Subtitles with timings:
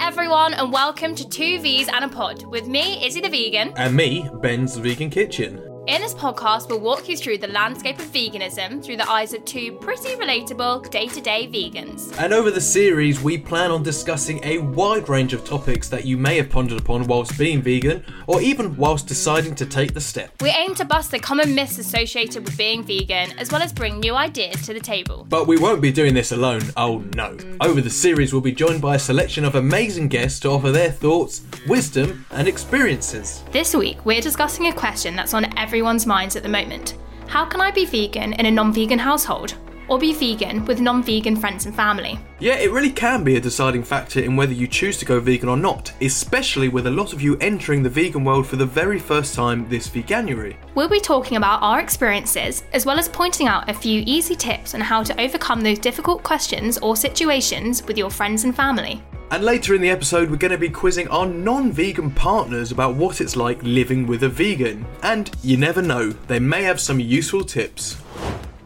[0.00, 3.72] everyone, and welcome to Two V's and a Pod with me, Izzy the Vegan.
[3.76, 5.71] And me, Ben's Vegan Kitchen.
[5.88, 9.44] In this podcast, we'll walk you through the landscape of veganism through the eyes of
[9.44, 12.16] two pretty relatable day to day vegans.
[12.18, 16.16] And over the series, we plan on discussing a wide range of topics that you
[16.16, 20.40] may have pondered upon whilst being vegan, or even whilst deciding to take the step.
[20.40, 23.98] We aim to bust the common myths associated with being vegan, as well as bring
[23.98, 25.26] new ideas to the table.
[25.28, 27.36] But we won't be doing this alone, oh no.
[27.60, 30.92] Over the series, we'll be joined by a selection of amazing guests to offer their
[30.92, 33.42] thoughts, wisdom, and experiences.
[33.50, 37.62] This week, we're discussing a question that's on everyone's minds at the moment How can
[37.62, 39.54] I be vegan in a non vegan household?
[39.92, 42.18] Or be vegan with non vegan friends and family?
[42.38, 45.50] Yeah, it really can be a deciding factor in whether you choose to go vegan
[45.50, 48.98] or not, especially with a lot of you entering the vegan world for the very
[48.98, 50.56] first time this veganuary.
[50.74, 54.74] We'll be talking about our experiences, as well as pointing out a few easy tips
[54.74, 59.02] on how to overcome those difficult questions or situations with your friends and family.
[59.30, 62.94] And later in the episode, we're going to be quizzing our non vegan partners about
[62.94, 64.86] what it's like living with a vegan.
[65.02, 67.98] And you never know, they may have some useful tips.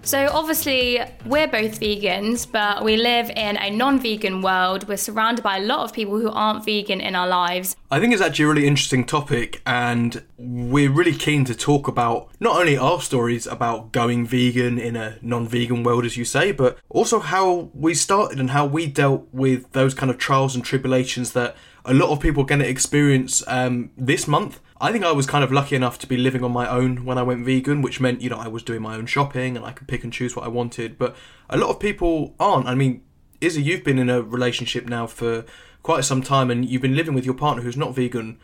[0.06, 4.86] So, obviously, we're both vegans, but we live in a non vegan world.
[4.86, 7.74] We're surrounded by a lot of people who aren't vegan in our lives.
[7.90, 12.30] I think it's actually a really interesting topic, and we're really keen to talk about
[12.38, 16.52] not only our stories about going vegan in a non vegan world, as you say,
[16.52, 20.64] but also how we started and how we dealt with those kind of trials and
[20.64, 25.04] tribulations that a lot of people are going to experience um, this month I think
[25.04, 27.44] I was kind of lucky enough to be living on my own when I went
[27.46, 30.04] vegan, which meant, you know, I was doing my own shopping and I could pick
[30.04, 30.98] and choose what I wanted.
[30.98, 31.16] But
[31.48, 32.66] a lot of people aren't.
[32.66, 33.02] I mean,
[33.40, 35.44] Izzy, you've been in a relationship now for
[35.82, 38.38] quite some time and you've been living with your partner who's not vegan.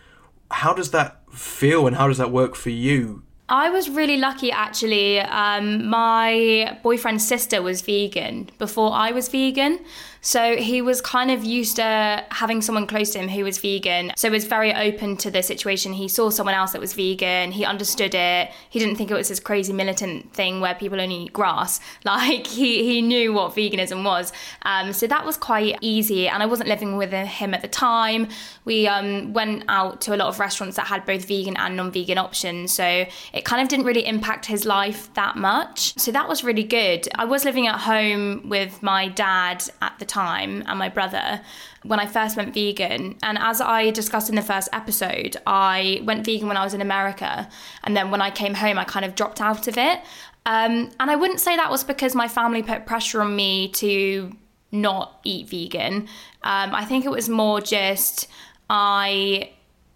[0.50, 3.24] How does that feel and how does that work for you?
[3.48, 5.20] I was really lucky actually.
[5.20, 9.80] Um, my boyfriend's sister was vegan before I was vegan.
[10.24, 14.12] So he was kind of used to having someone close to him who was vegan.
[14.16, 15.92] So was very open to the situation.
[15.92, 17.50] He saw someone else that was vegan.
[17.50, 18.52] He understood it.
[18.70, 21.80] He didn't think it was this crazy militant thing where people only eat grass.
[22.04, 24.32] Like he, he knew what veganism was.
[24.62, 26.28] Um, so that was quite easy.
[26.28, 28.28] And I wasn't living with him at the time.
[28.64, 32.18] We um, went out to a lot of restaurants that had both vegan and non-vegan
[32.18, 32.72] options.
[32.72, 35.98] So it kind of didn't really impact his life that much.
[35.98, 37.08] So that was really good.
[37.14, 41.40] I was living at home with my dad at the time and my brother
[41.82, 43.16] when I first went vegan.
[43.22, 46.80] And as I discussed in the first episode, I went vegan when I was in
[46.80, 47.48] America.
[47.84, 50.00] And then when I came home, I kind of dropped out of it.
[50.44, 54.32] Um, and I wouldn't say that was because my family put pressure on me to
[54.70, 56.08] not eat vegan.
[56.42, 58.28] Um, I think it was more just
[58.68, 59.52] I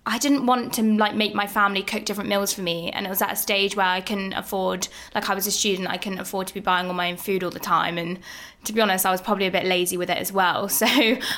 [0.08, 2.90] I didn't want to like make my family cook different meals for me.
[2.92, 4.86] And it was at a stage where I couldn't afford
[5.16, 7.42] like I was a student I couldn't afford to be buying all my own food
[7.42, 7.98] all the time.
[7.98, 8.20] And
[8.64, 10.68] to be honest I was probably a bit lazy with it as well.
[10.76, 10.86] So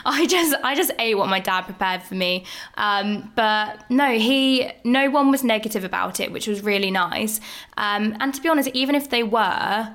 [0.04, 2.44] I just I just ate what my dad prepared for me.
[2.76, 7.40] Um, but no he no one was negative about it which was really nice.
[7.78, 9.94] Um, and to be honest even if they were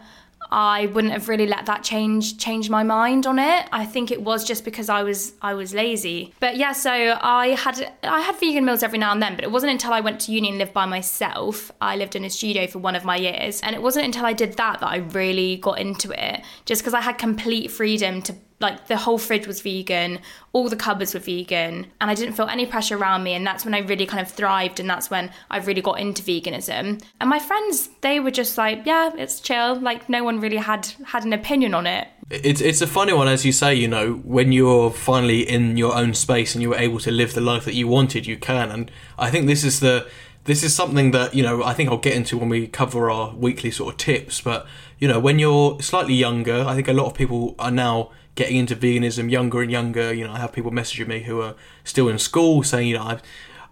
[0.53, 3.67] I wouldn't have really let that change change my mind on it.
[3.71, 6.31] I think it was just because I was I was lazy.
[6.39, 9.51] But yeah, so I had I had vegan meals every now and then, but it
[9.51, 11.71] wasn't until I went to uni and lived by myself.
[11.81, 14.33] I lived in a studio for one of my years, and it wasn't until I
[14.33, 16.41] did that that I really got into it.
[16.65, 20.19] Just because I had complete freedom to like the whole fridge was vegan,
[20.53, 23.33] all the cupboards were vegan, and I didn't feel any pressure around me.
[23.33, 26.23] And that's when I really kind of thrived, and that's when I really got into
[26.23, 27.03] veganism.
[27.21, 29.79] And my friends, they were just like, yeah, it's chill.
[29.79, 32.07] Like no one really had had an opinion on it.
[32.31, 33.75] It's it's a funny one, as you say.
[33.75, 37.33] You know, when you're finally in your own space and you were able to live
[37.33, 38.71] the life that you wanted, you can.
[38.71, 40.07] And I think this is the
[40.45, 43.33] this is something that you know I think I'll get into when we cover our
[43.33, 44.41] weekly sort of tips.
[44.41, 44.65] But
[44.99, 48.57] you know, when you're slightly younger, I think a lot of people are now getting
[48.57, 50.13] into veganism younger and younger.
[50.13, 53.03] You know, I have people messaging me who are still in school saying, you know,
[53.03, 53.19] I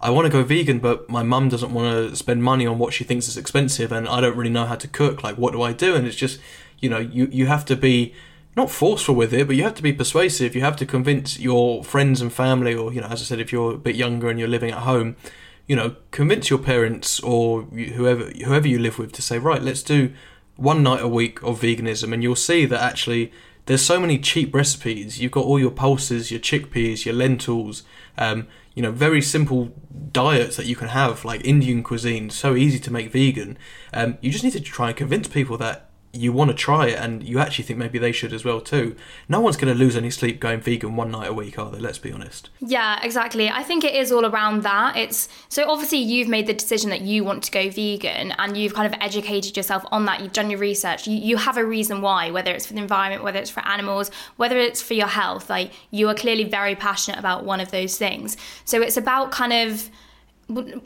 [0.01, 2.91] I want to go vegan, but my mum doesn't want to spend money on what
[2.91, 5.23] she thinks is expensive, and I don't really know how to cook.
[5.23, 5.95] Like, what do I do?
[5.95, 6.39] And it's just,
[6.79, 8.13] you know, you you have to be
[8.55, 10.55] not forceful with it, but you have to be persuasive.
[10.55, 13.51] You have to convince your friends and family, or you know, as I said, if
[13.51, 15.15] you're a bit younger and you're living at home,
[15.71, 19.81] you know, convince your parents or whoever whoever you live with to say, right, let's
[19.81, 20.11] do
[20.57, 23.31] one night a week of veganism, and you'll see that actually
[23.67, 25.21] there's so many cheap recipes.
[25.21, 27.83] You've got all your pulses, your chickpeas, your lentils,
[28.17, 29.71] um, you know, very simple
[30.11, 33.57] diets that you can have, like Indian cuisine, so easy to make vegan.
[33.93, 36.99] Um, you just need to try and convince people that you want to try it
[36.99, 38.95] and you actually think maybe they should as well too.
[39.29, 41.79] No one's going to lose any sleep going vegan one night a week, are they?
[41.79, 42.49] Let's be honest.
[42.59, 43.49] Yeah, exactly.
[43.49, 44.97] I think it is all around that.
[44.97, 48.73] It's so obviously you've made the decision that you want to go vegan and you've
[48.73, 50.19] kind of educated yourself on that.
[50.19, 51.07] You've done your research.
[51.07, 54.11] You, you have a reason why, whether it's for the environment, whether it's for animals,
[54.35, 55.49] whether it's for your health.
[55.49, 58.35] Like you are clearly very passionate about one of those things.
[58.65, 59.89] So it's about kind of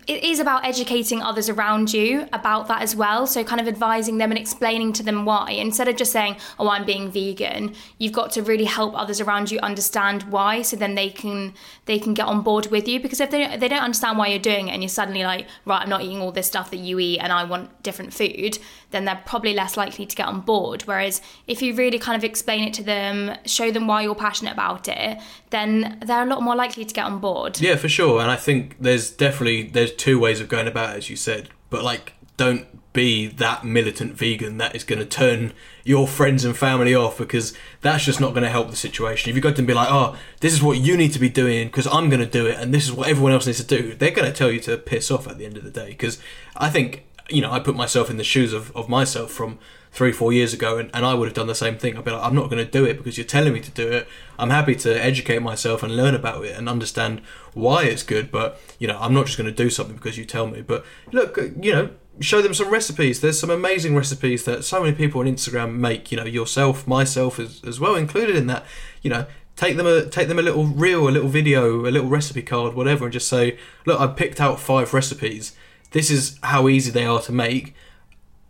[0.08, 3.28] it is about educating others around you about that as well.
[3.28, 5.52] So, kind of advising them and explaining to them why.
[5.52, 9.52] Instead of just saying, Oh, I'm being vegan, you've got to really help others around
[9.52, 11.54] you understand why so then they can
[11.86, 13.00] they can get on board with you.
[13.00, 15.82] Because if they, they don't understand why you're doing it and you're suddenly like, Right,
[15.82, 18.58] I'm not eating all this stuff that you eat and I want different food,
[18.92, 20.84] then they're probably less likely to get on board.
[20.84, 24.54] Whereas if you really kind of explain it to them, show them why you're passionate
[24.54, 25.20] about it,
[25.50, 27.60] then they're a lot more likely to get on board.
[27.60, 28.22] Yeah, for sure.
[28.22, 31.50] And I think there's definitely there's two ways of going about it, as you said.
[31.70, 35.52] But like, don't be that militant vegan that is going to turn
[35.84, 39.30] your friends and family off because that's just not going to help the situation.
[39.30, 41.20] If you go to them and be like, "Oh, this is what you need to
[41.20, 43.64] be doing because I'm going to do it, and this is what everyone else needs
[43.64, 45.72] to do," they're going to tell you to piss off at the end of the
[45.72, 45.90] day.
[45.90, 46.20] Because
[46.56, 49.58] I think you know, I put myself in the shoes of, of myself from
[49.96, 51.98] three, four years ago, and, and I would have done the same thing.
[51.98, 53.90] I'd be like, I'm not going to do it because you're telling me to do
[53.90, 54.10] it.
[54.38, 57.22] I'm happy to educate myself and learn about it and understand
[57.54, 60.26] why it's good, but, you know, I'm not just going to do something because you
[60.26, 60.62] tell me.
[60.62, 60.84] But
[61.14, 63.22] look, uh, you know, show them some recipes.
[63.22, 67.40] There's some amazing recipes that so many people on Instagram make, you know, yourself, myself
[67.40, 68.66] as, as well included in that.
[69.02, 69.26] You know,
[69.56, 72.74] take them a take them a little reel, a little video, a little recipe card,
[72.74, 75.56] whatever, and just say, look, I've picked out five recipes
[75.96, 77.74] this is how easy they are to make.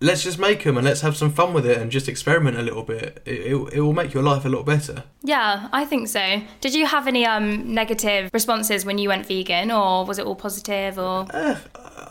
[0.01, 2.61] Let's just make them and let's have some fun with it and just experiment a
[2.61, 3.21] little bit.
[3.25, 5.03] It, it, it will make your life a lot better.
[5.23, 6.41] Yeah, I think so.
[6.59, 10.35] Did you have any um, negative responses when you went vegan, or was it all
[10.35, 10.99] positive?
[10.99, 11.57] Or uh,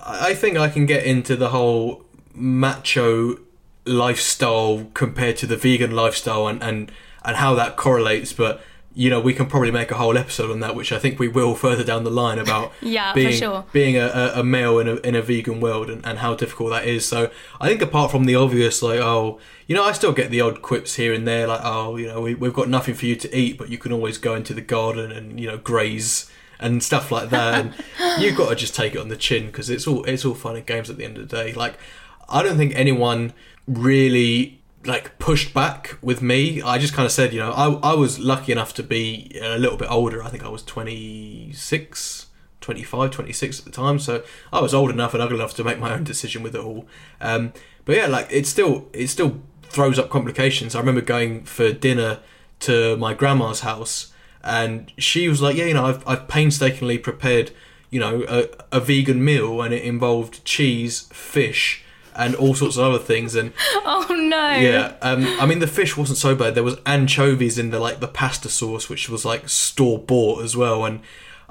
[0.05, 2.05] I think I can get into the whole
[2.35, 3.39] macho
[3.85, 6.91] lifestyle compared to the vegan lifestyle and, and,
[7.25, 8.63] and how that correlates, but
[8.95, 11.27] you know, we can probably make a whole episode on that, which I think we
[11.27, 13.65] will further down the line about yeah, being sure.
[13.73, 16.87] being a, a male in a in a vegan world and, and how difficult that
[16.87, 17.05] is.
[17.07, 17.31] So
[17.61, 20.63] I think apart from the obvious, like oh, you know, I still get the odd
[20.63, 23.37] quips here and there, like oh, you know, we, we've got nothing for you to
[23.37, 26.31] eat, but you can always go into the garden and you know graze
[26.61, 27.55] and stuff like that.
[27.55, 27.75] And
[28.23, 30.55] you've got to just take it on the chin because it's all it's all fun
[30.55, 31.53] and games at the end of the day.
[31.53, 31.79] Like
[32.29, 33.33] I don't think anyone
[33.67, 36.63] really like pushed back with me.
[36.63, 39.59] I just kind of said, you know, I, I was lucky enough to be a
[39.59, 40.23] little bit older.
[40.23, 42.27] I think I was 26,
[42.61, 43.99] 25, 26 at the time.
[43.99, 44.23] So
[44.53, 46.87] I was old enough and ugly enough to make my own decision with it all.
[47.21, 47.53] Um,
[47.85, 50.75] but yeah, like it still it still throws up complications.
[50.75, 52.21] I remember going for dinner
[52.61, 57.51] to my grandma's house, and she was like, "Yeah, you know, I've I've painstakingly prepared,
[57.91, 61.84] you know, a, a vegan meal, and it involved cheese, fish."
[62.17, 63.35] And all sorts of other things.
[63.35, 64.97] And oh no, yeah.
[65.03, 66.55] Um, I mean, the fish wasn't so bad.
[66.55, 70.57] There was anchovies in the like the pasta sauce, which was like store bought as
[70.57, 71.01] well, and.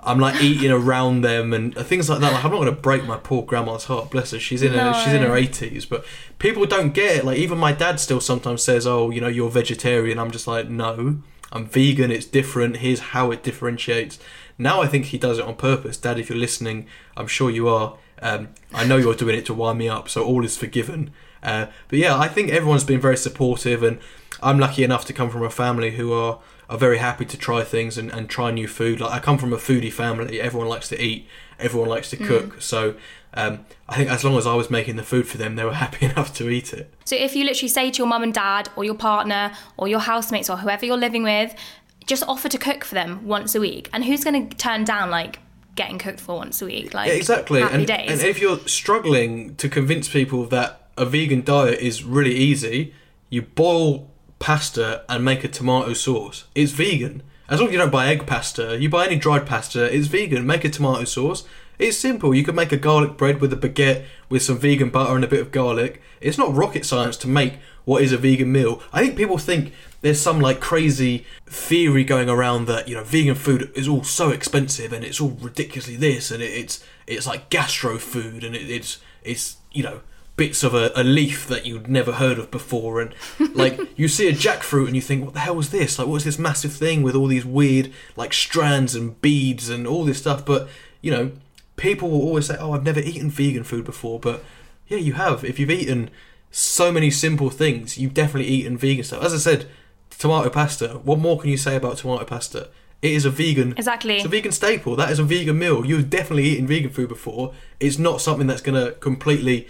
[0.06, 2.33] I'm like eating around them and things like that.
[2.33, 4.12] Like I'm not going to break my poor grandma's heart.
[4.12, 4.39] Bless her.
[4.39, 4.92] She's in no.
[4.92, 6.04] her she's in her 80s, but
[6.39, 7.24] people don't get it.
[7.24, 10.68] Like even my dad still sometimes says, "Oh, you know, you're vegetarian." I'm just like,
[10.68, 11.21] "No,
[11.54, 12.12] I'm vegan.
[12.12, 12.77] It's different.
[12.77, 14.19] Here's how it differentiates."
[14.57, 15.95] Now I think he does it on purpose.
[15.95, 16.86] Dad, if you're listening,
[17.16, 17.95] I'm sure you are.
[18.24, 21.12] Um, I know you're doing it to wind me up, so all is forgiven.
[21.44, 24.00] Uh, but yeah, I think everyone's been very supportive, and
[24.42, 26.40] I'm lucky enough to come from a family who are
[26.70, 29.02] are very happy to try things and, and try new food.
[29.02, 30.40] Like I come from a foodie family.
[30.40, 31.28] Everyone likes to eat.
[31.60, 32.56] Everyone likes to cook.
[32.56, 32.62] Mm.
[32.62, 32.96] So
[33.34, 35.74] um, I think as long as I was making the food for them, they were
[35.86, 36.94] happy enough to eat it.
[37.06, 40.00] So if you literally say to your mum and dad, or your partner, or your
[40.00, 41.54] housemates, or whoever you're living with,
[42.07, 45.09] just offer to cook for them once a week, and who's going to turn down
[45.09, 45.40] like
[45.75, 46.94] getting cooked for once a week.
[46.94, 47.61] Like yeah, exactly.
[47.61, 48.09] and, days.
[48.09, 52.94] and if you're struggling to convince people that a vegan diet is really easy,
[53.30, 56.45] you boil pasta and make a tomato sauce.
[56.53, 57.23] It's vegan.
[57.49, 60.45] As long as you don't buy egg pasta, you buy any dried pasta, it's vegan.
[60.45, 61.44] Make a tomato sauce.
[61.80, 62.33] It's simple.
[62.35, 65.27] You can make a garlic bread with a baguette with some vegan butter and a
[65.27, 66.01] bit of garlic.
[66.21, 68.81] It's not rocket science to make what is a vegan meal.
[68.92, 73.35] I think people think there's some like crazy theory going around that you know vegan
[73.35, 77.49] food is all so expensive and it's all ridiculously this and it, it's it's like
[77.49, 80.02] gastro food and it, it's it's you know
[80.35, 83.13] bits of a, a, leaf that you'd never heard of before and
[83.54, 85.99] like you see a jackfruit and you think what the hell was this?
[85.99, 90.04] Like what's this massive thing with all these weird like strands and beads and all
[90.04, 90.44] this stuff?
[90.45, 90.68] But
[91.02, 91.31] you know
[91.75, 94.44] people will always say oh i've never eaten vegan food before but
[94.87, 95.44] yeah you have.
[95.44, 96.09] If you've eaten
[96.56, 99.68] so many simple things you've definitely eaten vegan stuff as i said
[100.24, 101.02] tomato pasta.
[101.04, 102.69] What more can you say about tomato pasta?
[103.02, 103.74] It is a vegan.
[103.76, 104.16] Exactly.
[104.16, 104.95] It's a vegan staple.
[104.95, 105.86] That is a vegan meal.
[105.86, 107.54] You've definitely eaten vegan food before.
[107.81, 109.68] It's not something that's going to completely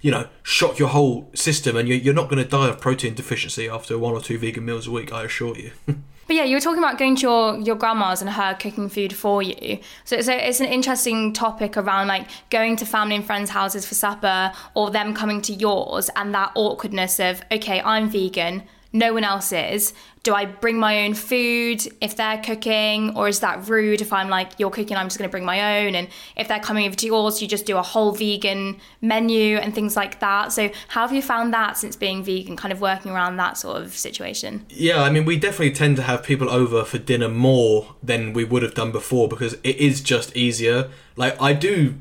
[0.00, 3.14] you know, shock your whole system, and you're, you're not going to die of protein
[3.14, 5.12] deficiency after one or two vegan meals a week.
[5.12, 5.70] I assure you.
[6.32, 9.14] But yeah, you were talking about going to your, your grandma's and her cooking food
[9.14, 9.80] for you.
[10.04, 13.94] So, so it's an interesting topic around like going to family and friends' houses for
[13.94, 18.62] supper or them coming to yours and that awkwardness of, okay, I'm vegan,
[18.92, 19.94] no one else is.
[20.22, 24.28] Do I bring my own food if they're cooking, or is that rude if I'm
[24.28, 25.96] like, you're cooking, I'm just going to bring my own?
[25.96, 29.74] And if they're coming over to yours, you just do a whole vegan menu and
[29.74, 30.52] things like that.
[30.52, 33.82] So, how have you found that since being vegan, kind of working around that sort
[33.82, 34.64] of situation?
[34.68, 38.44] Yeah, I mean, we definitely tend to have people over for dinner more than we
[38.44, 40.88] would have done before because it is just easier.
[41.16, 41.96] Like, I do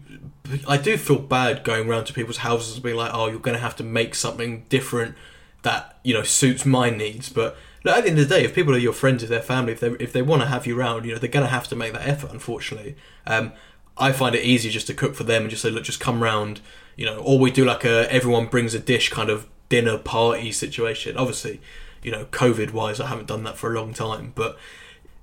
[0.68, 3.56] I do feel bad going around to people's houses and being like, oh, you're going
[3.56, 5.16] to have to make something different
[5.63, 7.30] that you know suits my needs.
[7.30, 9.41] But look, at the end of the day, if people are your friends, if they're
[9.41, 11.51] family, if they if they want to have you around, you know they're going to
[11.51, 12.32] have to make that effort.
[12.32, 12.96] Unfortunately,
[13.27, 13.51] um,
[13.98, 16.24] I find it easier just to cook for them and just say, look, just come
[16.24, 16.62] round,
[16.96, 20.51] you know, or we do like a everyone brings a dish kind of dinner party
[20.51, 21.18] situation.
[21.18, 21.62] Obviously,
[22.03, 24.58] you know, COVID wise, I haven't done that for a long time, but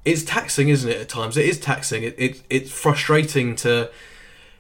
[0.05, 1.01] it's taxing, isn't it?
[1.01, 2.03] At times, it is taxing.
[2.03, 3.91] It, it it's frustrating to,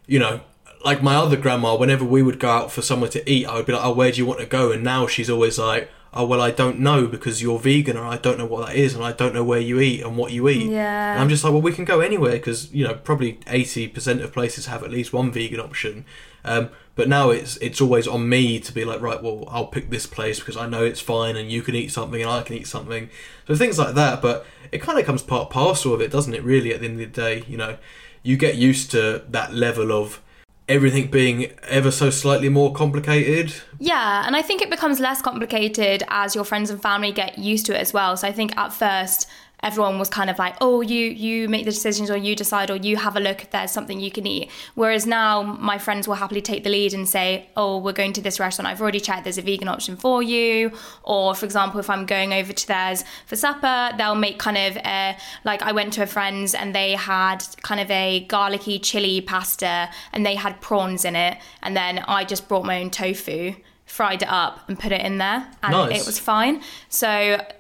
[0.06, 0.40] you know,
[0.85, 3.66] like my other grandma, whenever we would go out for somewhere to eat, I would
[3.66, 6.25] be like, "Oh, where do you want to go?" And now she's always like, "Oh,
[6.25, 9.04] well, I don't know because you're vegan, and I don't know what that is, and
[9.04, 11.12] I don't know where you eat and what you eat." Yeah.
[11.12, 14.20] And I'm just like, "Well, we can go anywhere because you know probably eighty percent
[14.23, 16.04] of places have at least one vegan option."
[16.44, 19.90] Um, but now it's it's always on me to be like, right, well, I'll pick
[19.90, 22.56] this place because I know it's fine, and you can eat something, and I can
[22.56, 23.11] eat something.
[23.47, 24.23] So things like that.
[24.23, 26.42] But it kind of comes part parcel of it, doesn't it?
[26.42, 27.78] Really, at the end of the day, you know,
[28.23, 30.20] you get used to that level of
[30.68, 33.54] everything being ever so slightly more complicated.
[33.78, 37.66] Yeah, and I think it becomes less complicated as your friends and family get used
[37.66, 38.16] to it as well.
[38.16, 39.28] So I think at first
[39.62, 42.77] everyone was kind of like, oh, you you make the decisions or you decide or
[42.77, 44.50] you have a look if there's something you can eat.
[44.75, 48.21] Whereas now my friends will happily take the lead and say, oh, we're going to
[48.21, 48.69] this restaurant.
[48.69, 49.25] I've already checked.
[49.25, 50.73] There's a vegan option for you.
[51.03, 54.77] Or for example, if I'm going over to theirs for supper, they'll make kind of
[54.79, 59.21] a, like I went to a friend's and they had kind of a garlicky chili
[59.21, 61.38] pasta and they had prawns in it.
[61.62, 63.55] And then I just brought my own tofu
[63.88, 66.02] fried it up and put it in there and Nice.
[66.02, 67.09] it was fine so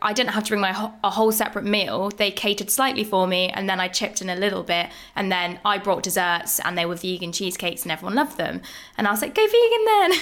[0.02, 3.48] i didn't have to bring my a whole separate meal they catered slightly for me
[3.48, 6.84] and then i chipped in a little bit and then i brought desserts and they
[6.86, 8.60] were vegan cheesecakes and everyone loved them
[8.96, 10.12] and i was like go vegan then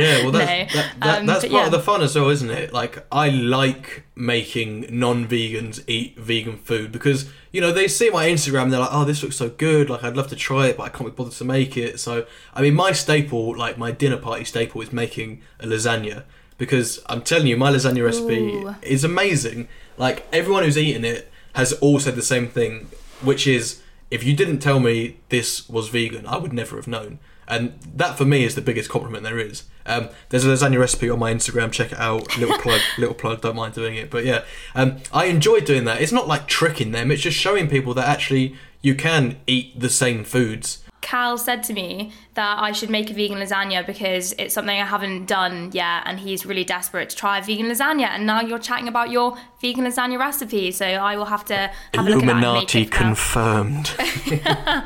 [0.00, 0.80] Yeah, well, that's, No.
[0.82, 1.64] that, that, Um, that's part yeah.
[1.66, 2.72] of the fun as well, isn't it?
[2.72, 8.64] Like, I like making non-vegans eat vegan food because you know they see my Instagram,
[8.64, 9.90] and they're like, "Oh, this looks so good!
[9.90, 12.26] Like, I'd love to try it, but I can't be bothered to make it." So,
[12.54, 16.24] I mean, my staple, like my dinner party staple, is making a lasagna
[16.58, 18.74] because I'm telling you, my lasagna recipe Ooh.
[18.82, 19.68] is amazing.
[19.96, 22.88] Like, everyone who's eaten it has all said the same thing,
[23.20, 27.18] which is, if you didn't tell me this was vegan, I would never have known.
[27.52, 29.64] And that for me is the biggest compliment there is.
[29.84, 31.70] Um, there's a lasagna recipe on my Instagram.
[31.70, 32.38] Check it out.
[32.38, 33.42] Little plug, little plug.
[33.42, 34.10] Don't mind doing it.
[34.10, 34.44] But yeah,
[34.74, 36.00] um, I enjoy doing that.
[36.00, 37.10] It's not like tricking them.
[37.10, 40.82] It's just showing people that actually you can eat the same foods.
[41.02, 44.86] Cal said to me that i should make a vegan lasagna because it's something i
[44.86, 48.58] haven't done yet and he's really desperate to try a vegan lasagna and now you're
[48.58, 52.40] chatting about your vegan lasagna recipe so i will have to have a look at
[52.40, 53.92] that and it confirmed.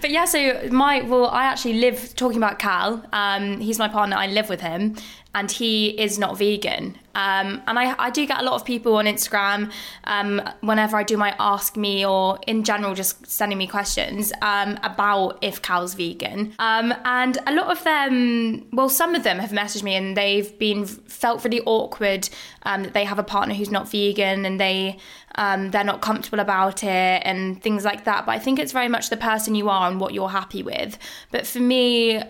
[0.00, 3.04] But yeah, so my well, I actually live talking about Cal.
[3.12, 4.16] Um, he's my partner.
[4.16, 4.96] I live with him,
[5.34, 6.96] and he is not vegan.
[7.14, 9.70] Um, and I, I do get a lot of people on Instagram
[10.04, 14.78] um, whenever I do my Ask Me or in general just sending me questions um,
[14.82, 16.54] about if Cal's vegan.
[16.58, 20.56] Um, and a lot of them, well, some of them have messaged me and they've
[20.58, 22.28] been felt really awkward
[22.62, 24.96] um, that they have a partner who's not vegan and they
[25.36, 28.26] um, they're not comfortable about it and things like that.
[28.26, 30.98] But I think it's very much the person you are and what you're happy with.
[31.30, 32.20] But for me,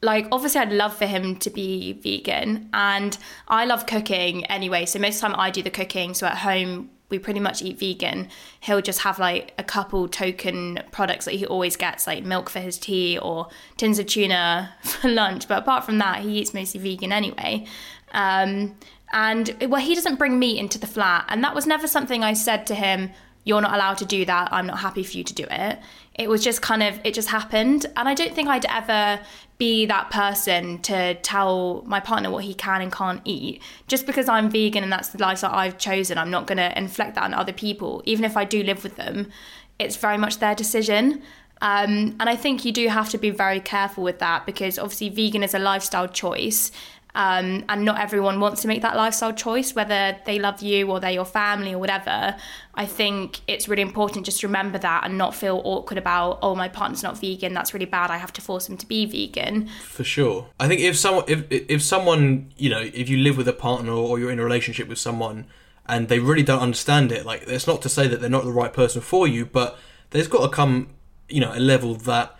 [0.00, 4.86] like obviously I'd love for him to be vegan and I love cooking anyway.
[4.86, 6.14] So most of the time I do the cooking.
[6.14, 8.28] So at home we pretty much eat vegan.
[8.60, 12.60] He'll just have like a couple token products that he always gets, like milk for
[12.60, 15.48] his tea or tins of tuna for lunch.
[15.48, 17.66] But apart from that, he eats mostly vegan anyway.
[18.12, 18.76] Um,
[19.12, 22.34] and well, he doesn't bring meat into the flat, and that was never something I
[22.34, 23.10] said to him.
[23.44, 24.52] You're not allowed to do that.
[24.52, 25.78] I'm not happy for you to do it.
[26.18, 27.86] It was just kind of, it just happened.
[27.96, 29.20] And I don't think I'd ever
[29.56, 33.62] be that person to tell my partner what he can and can't eat.
[33.86, 37.14] Just because I'm vegan and that's the lifestyle I've chosen, I'm not going to inflict
[37.14, 38.02] that on other people.
[38.04, 39.30] Even if I do live with them,
[39.78, 41.22] it's very much their decision.
[41.60, 45.08] Um, and I think you do have to be very careful with that because obviously
[45.08, 46.70] vegan is a lifestyle choice.
[47.18, 51.00] Um, and not everyone wants to make that lifestyle choice, whether they love you or
[51.00, 52.36] they're your family or whatever.
[52.74, 56.54] I think it's really important just to remember that and not feel awkward about, oh,
[56.54, 57.54] my partner's not vegan.
[57.54, 58.12] That's really bad.
[58.12, 59.66] I have to force him to be vegan.
[59.82, 60.46] For sure.
[60.60, 63.90] I think if someone, if if someone, you know, if you live with a partner
[63.90, 65.46] or you're in a relationship with someone
[65.86, 68.52] and they really don't understand it, like it's not to say that they're not the
[68.52, 69.76] right person for you, but
[70.10, 70.90] there's got to come,
[71.28, 72.37] you know, a level that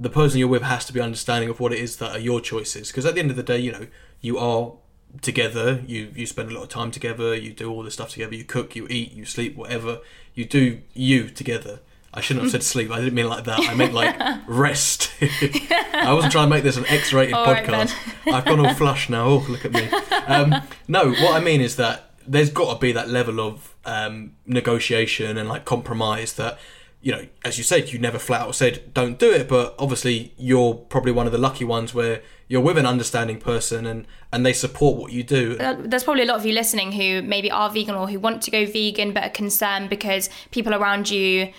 [0.00, 2.40] the person you're with has to be understanding of what it is that are your
[2.40, 2.88] choices.
[2.88, 3.86] Because at the end of the day, you know,
[4.22, 4.72] you are
[5.20, 5.82] together.
[5.86, 7.34] You you spend a lot of time together.
[7.34, 8.34] You do all this stuff together.
[8.34, 10.00] You cook, you eat, you sleep, whatever.
[10.34, 11.80] You do you together.
[12.12, 12.90] I shouldn't have said sleep.
[12.90, 13.60] I didn't mean like that.
[13.60, 14.16] I meant like
[14.48, 15.12] rest.
[15.20, 17.94] I wasn't trying to make this an X-rated All right, podcast.
[18.26, 19.26] I've gone all flush now.
[19.26, 19.88] Oh, look at me.
[20.26, 20.56] Um,
[20.88, 25.36] no, what I mean is that there's got to be that level of um, negotiation
[25.36, 26.58] and like compromise that
[27.02, 30.34] you know, as you said, you never flat out said don't do it, but obviously
[30.36, 34.44] you're probably one of the lucky ones where you're with an understanding person and and
[34.44, 35.56] they support what you do.
[35.56, 38.50] There's probably a lot of you listening who maybe are vegan or who want to
[38.50, 41.52] go vegan but are concerned because people around you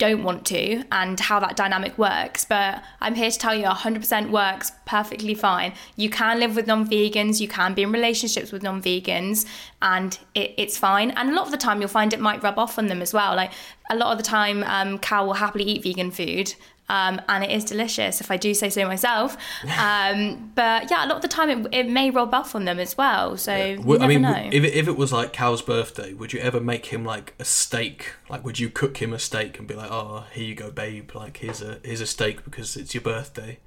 [0.00, 2.44] don't want to and how that dynamic works.
[2.44, 5.74] But I'm here to tell you 100% works perfectly fine.
[5.94, 9.46] You can live with non vegans, you can be in relationships with non vegans,
[9.82, 11.10] and it, it's fine.
[11.12, 13.12] And a lot of the time, you'll find it might rub off on them as
[13.12, 13.36] well.
[13.36, 13.52] Like
[13.90, 16.54] a lot of the time, um, Cal will happily eat vegan food.
[16.90, 19.36] Um, and it is delicious if I do say so myself.
[19.78, 22.78] Um, but yeah, a lot of the time it, it may rub off on them
[22.80, 23.36] as well.
[23.36, 24.48] So you Well, I mean, know.
[24.52, 27.44] if it, if it was like Cal's birthday, would you ever make him like a
[27.44, 28.14] steak?
[28.28, 31.10] Like, would you cook him a steak and be like, "Oh, here you go, babe.
[31.14, 33.58] Like, here's a here's a steak because it's your birthday."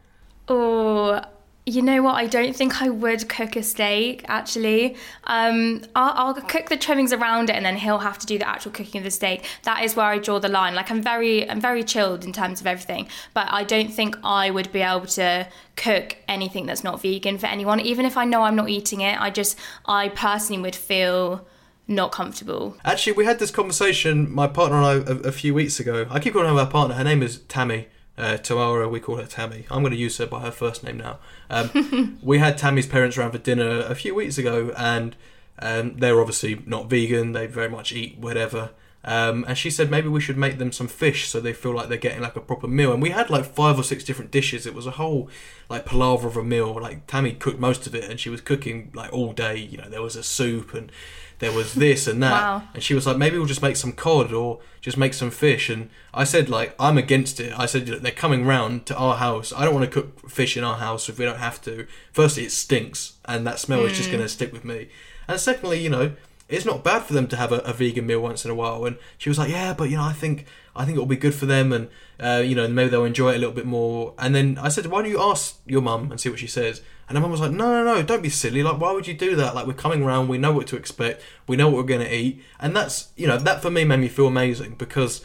[0.50, 1.22] Oh,
[1.65, 2.15] you know what?
[2.15, 4.25] I don't think I would cook a steak.
[4.27, 8.38] Actually, um, I'll, I'll cook the trimmings around it, and then he'll have to do
[8.38, 9.46] the actual cooking of the steak.
[9.63, 10.75] That is where I draw the line.
[10.75, 14.51] Like I'm very, I'm very chilled in terms of everything, but I don't think I
[14.51, 18.41] would be able to cook anything that's not vegan for anyone, even if I know
[18.41, 19.20] I'm not eating it.
[19.22, 21.48] I just, I personally would feel
[21.88, 22.75] not comfortable.
[22.84, 26.08] Actually, we had this conversation, my partner and I, a, a few weeks ago.
[26.10, 26.96] I keep calling her our partner.
[26.96, 27.88] Her name is Tammy.
[28.17, 29.65] Uh, Tamara, we call her Tammy.
[29.72, 31.20] I'm going to use her by her first name now.
[31.50, 35.15] Um, we had Tammy's parents around for dinner a few weeks ago, and
[35.60, 37.32] um, they're obviously not vegan.
[37.32, 38.70] They very much eat whatever.
[39.06, 41.90] Um, and she said maybe we should make them some fish so they feel like
[41.90, 42.94] they're getting like a proper meal.
[42.94, 44.66] And we had like five or six different dishes.
[44.66, 45.30] It was a whole
[45.70, 46.80] like palaver of a meal.
[46.82, 49.58] Like Tammy cooked most of it, and she was cooking like all day.
[49.58, 50.92] You know, there was a soup and
[51.40, 52.32] there was this and that.
[52.32, 52.64] Wow.
[52.74, 55.70] And she was like, maybe we'll just make some cod or just make some fish.
[55.70, 57.58] And I said, like, I'm against it.
[57.58, 59.52] I said, they're coming round to our house.
[59.56, 61.86] I don't want to cook fish in our house if we don't have to.
[62.13, 64.88] Firstly, it stinks, and that smell is just going to stick with me.
[65.28, 66.13] And secondly, you know,
[66.49, 68.86] it's not bad for them to have a, a vegan meal once in a while.
[68.86, 71.36] And she was like, yeah, but you know, I think I think it'll be good
[71.36, 74.13] for them, and uh, you know, maybe they'll enjoy it a little bit more.
[74.17, 76.82] And then I said, why don't you ask your mum and see what she says?
[77.08, 78.63] And her mum was like, no, no, no, don't be silly.
[78.63, 79.56] Like, why would you do that?
[79.56, 82.15] Like, we're coming around, we know what to expect, we know what we're going to
[82.15, 85.23] eat, and that's you know, that for me made me feel amazing because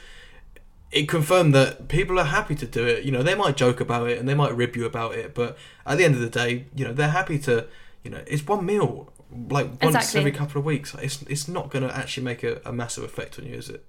[0.90, 3.04] it confirmed that people are happy to do it.
[3.04, 5.58] You know, they might joke about it and they might rib you about it, but
[5.84, 7.66] at the end of the day, you know, they're happy to.
[8.04, 10.20] You know, it's one meal, like once Exactly.
[10.20, 10.94] every couple of weeks.
[10.94, 13.84] It's it's not going to actually make a, a massive effect on you, is it?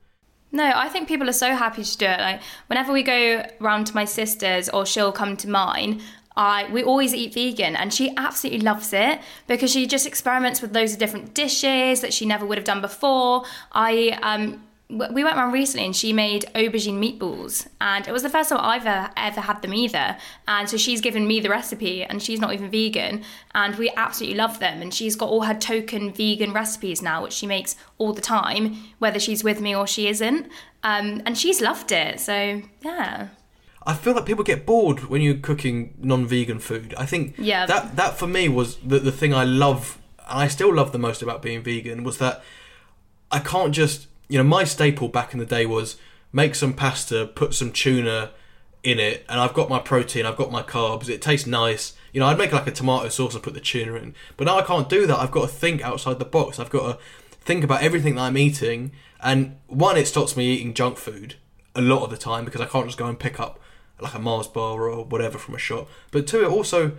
[0.52, 2.20] No, I think people are so happy to do it.
[2.20, 6.02] Like whenever we go round to my sister's or she'll come to mine,
[6.36, 10.74] I we always eat vegan and she absolutely loves it because she just experiments with
[10.74, 13.44] loads of different dishes that she never would have done before.
[13.72, 17.68] I um we went around recently and she made aubergine meatballs.
[17.80, 20.18] And it was the first time I've ever, ever had them either.
[20.48, 23.24] And so she's given me the recipe and she's not even vegan.
[23.54, 24.82] And we absolutely love them.
[24.82, 28.78] And she's got all her token vegan recipes now which she makes all the time
[28.98, 30.48] whether she's with me or she isn't.
[30.84, 32.20] Um, and she's loved it.
[32.20, 33.28] So yeah.
[33.86, 36.96] I feel like people get bored when you're cooking non-vegan food.
[36.98, 37.68] I think Yeah.
[37.68, 41.00] that that for me was the the thing I love, and I still love the
[41.00, 42.44] most about being vegan was that
[43.32, 45.98] I can't just you know my staple back in the day was
[46.32, 48.32] make some pasta, put some tuna
[48.84, 51.10] in it, and I've got my protein, I've got my carbs.
[51.10, 51.96] It tastes nice.
[52.14, 54.58] You know, I'd make like a tomato sauce and put the tuna in, but now
[54.58, 55.20] I can't do that.
[55.20, 56.60] I've got to think outside the box.
[56.60, 57.06] I've got to
[57.42, 61.36] think about everything that I'm eating, and one, it stops me eating junk food
[61.76, 63.60] a lot of the time because I can't just go and pick up
[64.00, 65.90] like a Mars bar or whatever from a shop.
[66.12, 66.94] But two, it also,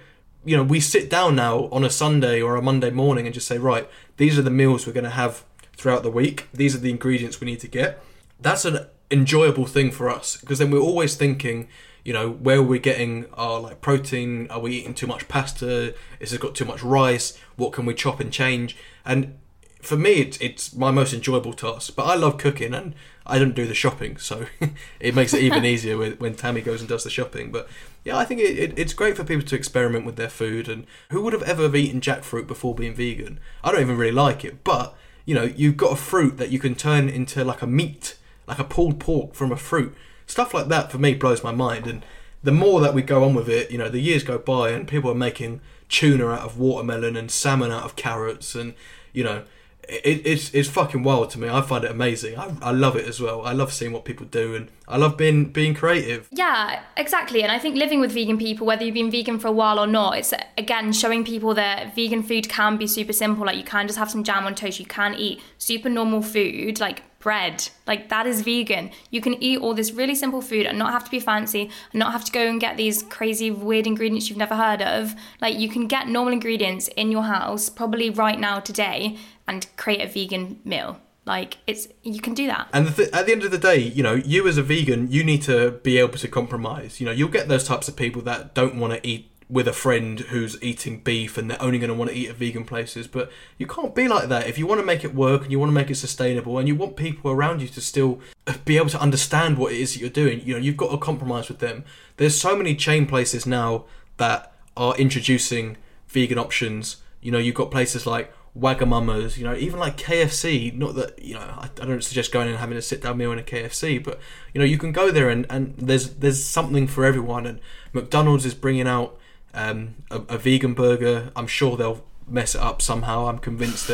[0.45, 3.47] you know, we sit down now on a Sunday or a Monday morning and just
[3.47, 5.45] say, right, these are the meals we're going to have
[5.81, 6.49] throughout the week.
[6.53, 8.03] These are the ingredients we need to get.
[8.39, 11.69] That's an enjoyable thing for us because then we're always thinking,
[12.05, 14.47] you know, where we're we getting our like protein?
[14.51, 15.95] Are we eating too much pasta?
[16.19, 17.37] Is it got too much rice?
[17.57, 18.77] What can we chop and change?
[19.05, 19.39] And
[19.83, 21.95] for me, it's it's my most enjoyable task.
[21.97, 22.95] But I love cooking, and
[23.27, 24.47] I don't do the shopping, so
[25.01, 27.51] it makes it even easier when, when Tammy goes and does the shopping.
[27.51, 27.69] But
[28.05, 30.69] yeah, I think it, it, it's great for people to experiment with their food.
[30.69, 33.41] And who would have ever eaten jackfruit before being vegan?
[33.65, 34.95] I don't even really like it, but
[35.31, 38.17] you know, you've got a fruit that you can turn into like a meat,
[38.49, 39.95] like a pulled pork from a fruit.
[40.27, 41.87] Stuff like that for me blows my mind.
[41.87, 42.05] And
[42.43, 44.89] the more that we go on with it, you know, the years go by and
[44.89, 48.75] people are making tuna out of watermelon and salmon out of carrots and
[49.13, 49.45] you know
[49.91, 51.49] it, it's it's fucking wild to me.
[51.49, 52.39] I find it amazing.
[52.39, 53.45] I, I love it as well.
[53.45, 56.29] I love seeing what people do, and I love being being creative.
[56.31, 57.43] Yeah, exactly.
[57.43, 59.87] And I think living with vegan people, whether you've been vegan for a while or
[59.87, 63.45] not, it's again showing people that vegan food can be super simple.
[63.45, 64.79] Like you can just have some jam on toast.
[64.79, 67.69] You can eat super normal food like bread.
[67.87, 68.91] Like that is vegan.
[69.11, 72.01] You can eat all this really simple food and not have to be fancy and
[72.01, 75.15] not have to go and get these crazy weird ingredients you've never heard of.
[75.41, 80.01] Like you can get normal ingredients in your house probably right now today and create
[80.01, 80.99] a vegan meal.
[81.27, 82.69] Like it's you can do that.
[82.73, 85.13] And the th- at the end of the day, you know, you as a vegan,
[85.13, 86.99] you need to be able to compromise.
[86.99, 89.73] You know, you'll get those types of people that don't want to eat with a
[89.73, 93.09] friend who's eating beef and they're only going to want to eat at vegan places.
[93.09, 94.47] But you can't be like that.
[94.47, 96.69] If you want to make it work and you want to make it sustainable and
[96.69, 98.21] you want people around you to still
[98.65, 100.99] be able to understand what it is that you're doing, you know, you've got to
[100.99, 101.85] compromise with them.
[102.17, 103.87] There's so many chain places now
[104.19, 106.99] that are introducing vegan options.
[107.21, 110.73] You know, you've got places like Wagamama's, you know, even like KFC.
[110.75, 113.33] Not that you know, I, I, don't suggest going and having a sit down meal
[113.33, 114.21] in a KFC, but
[114.55, 117.47] you know, you can go there and, and there's there's something for everyone.
[117.47, 117.61] And
[117.93, 119.19] McDonald's is bringing out
[119.55, 121.33] um, a, a, vegan burger.
[121.35, 123.27] I'm sure they'll mess it up somehow.
[123.27, 123.89] I'm convinced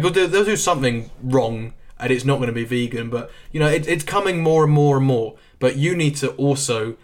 [0.00, 3.10] going to they'll do something wrong, and it's not going to be vegan.
[3.10, 5.36] But you know, it, it's coming more and more and more.
[5.58, 6.96] But you need to also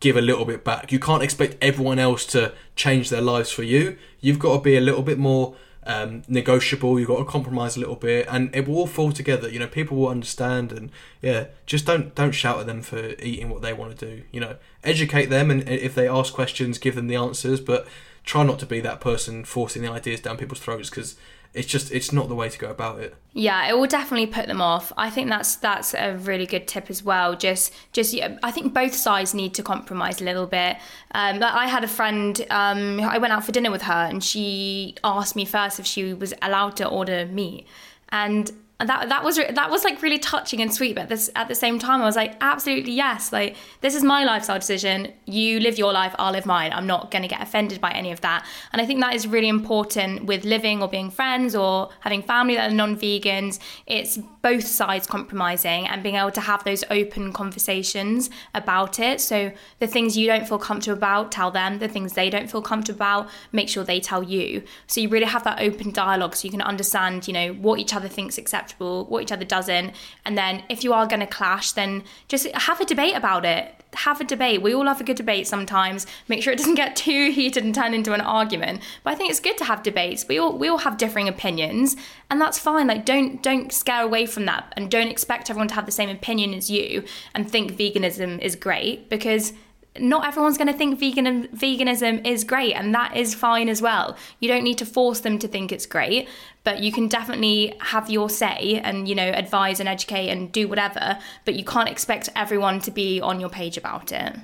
[0.00, 0.92] give a little bit back.
[0.92, 3.96] You can't expect everyone else to change their lives for you.
[4.20, 6.98] You've got to be a little bit more um, negotiable.
[6.98, 9.48] You've got to compromise a little bit, and it will all fall together.
[9.48, 10.90] You know, people will understand, and
[11.22, 14.22] yeah, just don't don't shout at them for eating what they want to do.
[14.32, 17.86] You know, educate them, and if they ask questions, give them the answers, but
[18.24, 21.16] try not to be that person forcing the ideas down people's throats because
[21.54, 23.14] it's just it's not the way to go about it.
[23.32, 24.92] Yeah it will definitely put them off.
[24.96, 27.36] I think that's that's a really good tip as well.
[27.36, 30.76] Just just i think both sides need to compromise a little bit.
[31.12, 34.96] Um, i had a friend um, i went out for dinner with her and she
[35.04, 37.66] asked me first if she was allowed to order meat.
[38.10, 41.54] And that that was that was like really touching and sweet but this at the
[41.54, 45.12] same time i was like absolutely yes like this is my lifestyle decision.
[45.26, 46.72] You live your life i'll live mine.
[46.72, 48.44] I'm not going to get offended by any of that.
[48.72, 52.56] And i think that is really important with living or being friends or having family
[52.56, 53.58] that are non-vegans.
[53.86, 59.20] It's both sides compromising and being able to have those open conversations about it.
[59.20, 61.78] So the things you don't feel comfortable about tell them.
[61.78, 64.62] The things they don't feel comfortable about make sure they tell you.
[64.86, 67.94] So you really have that open dialogue so you can understand you know what each
[67.94, 69.94] other thinks acceptable, what each other doesn't.
[70.24, 73.74] And then if you are going to clash, then just have a debate about it.
[73.94, 74.60] Have a debate.
[74.60, 76.06] We all have a good debate sometimes.
[76.26, 78.80] Make sure it doesn't get too heated and turn into an argument.
[79.04, 80.26] But I think it's good to have debates.
[80.26, 81.94] We all we all have differing opinions,
[82.28, 82.88] and that's fine.
[82.88, 86.10] Like don't don't scare away from that, and don't expect everyone to have the same
[86.10, 89.52] opinion as you and think veganism is great because
[89.98, 94.16] not everyone's going to think vegan veganism is great and that is fine as well.
[94.40, 96.28] You don't need to force them to think it's great
[96.64, 100.66] but you can definitely have your say and you know advise and educate and do
[100.66, 104.36] whatever but you can't expect everyone to be on your page about it.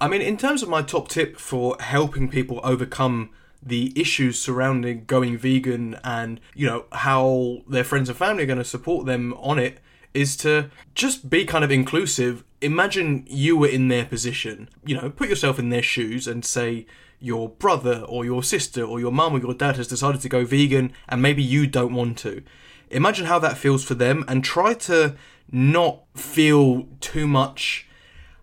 [0.00, 5.04] I mean, in terms of my top tip for helping people overcome the issues surrounding
[5.04, 9.34] going vegan and, you know, how their friends and family are going to support them
[9.34, 9.80] on it,
[10.14, 12.44] is to just be kind of inclusive.
[12.60, 16.86] Imagine you were in their position, you know, put yourself in their shoes and say
[17.20, 20.44] your brother or your sister or your mum or your dad has decided to go
[20.44, 22.42] vegan and maybe you don't want to.
[22.90, 25.16] Imagine how that feels for them and try to
[25.50, 27.88] not feel too much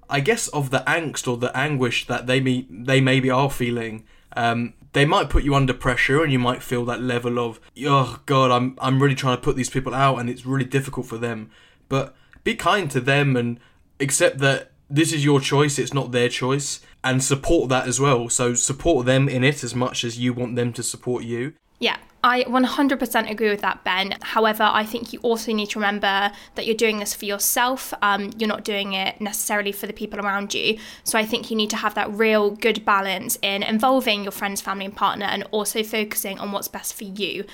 [0.09, 4.05] I guess of the angst or the anguish that they may they maybe are feeling.
[4.35, 8.21] Um, they might put you under pressure and you might feel that level of oh
[8.25, 11.17] god i'm i'm really trying to put these people out and it's really difficult for
[11.17, 11.51] them.
[11.89, 13.59] But be kind to them and
[13.99, 18.29] accept that this is your choice it's not their choice and support that as well.
[18.29, 21.53] So support them in it as much as you want them to support you.
[21.79, 24.17] Yeah I 100% agree with that, Ben.
[24.19, 27.93] However, I think you also need to remember that you're doing this for yourself.
[28.01, 30.79] Um, you're not doing it necessarily for the people around you.
[31.03, 34.59] So I think you need to have that real good balance in involving your friends,
[34.59, 37.45] family, and partner and also focusing on what's best for you.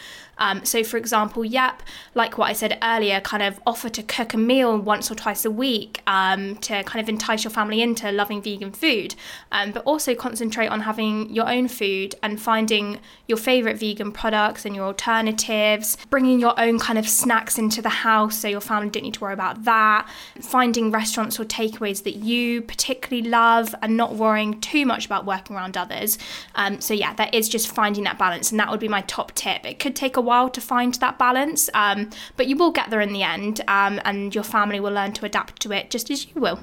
[0.41, 1.83] Um, so, for example, yep,
[2.15, 5.45] like what I said earlier, kind of offer to cook a meal once or twice
[5.45, 9.13] a week um, to kind of entice your family into loving vegan food,
[9.51, 14.65] um, but also concentrate on having your own food and finding your favourite vegan products
[14.65, 18.89] and your alternatives, bringing your own kind of snacks into the house so your family
[18.89, 20.09] don't need to worry about that,
[20.41, 25.55] finding restaurants or takeaways that you particularly love and not worrying too much about working
[25.55, 26.17] around others.
[26.55, 29.35] Um, so, yeah, that is just finding that balance, and that would be my top
[29.35, 29.67] tip.
[29.67, 33.01] It could take a while to find that balance, um, but you will get there
[33.01, 36.25] in the end, um, and your family will learn to adapt to it just as
[36.27, 36.59] you will.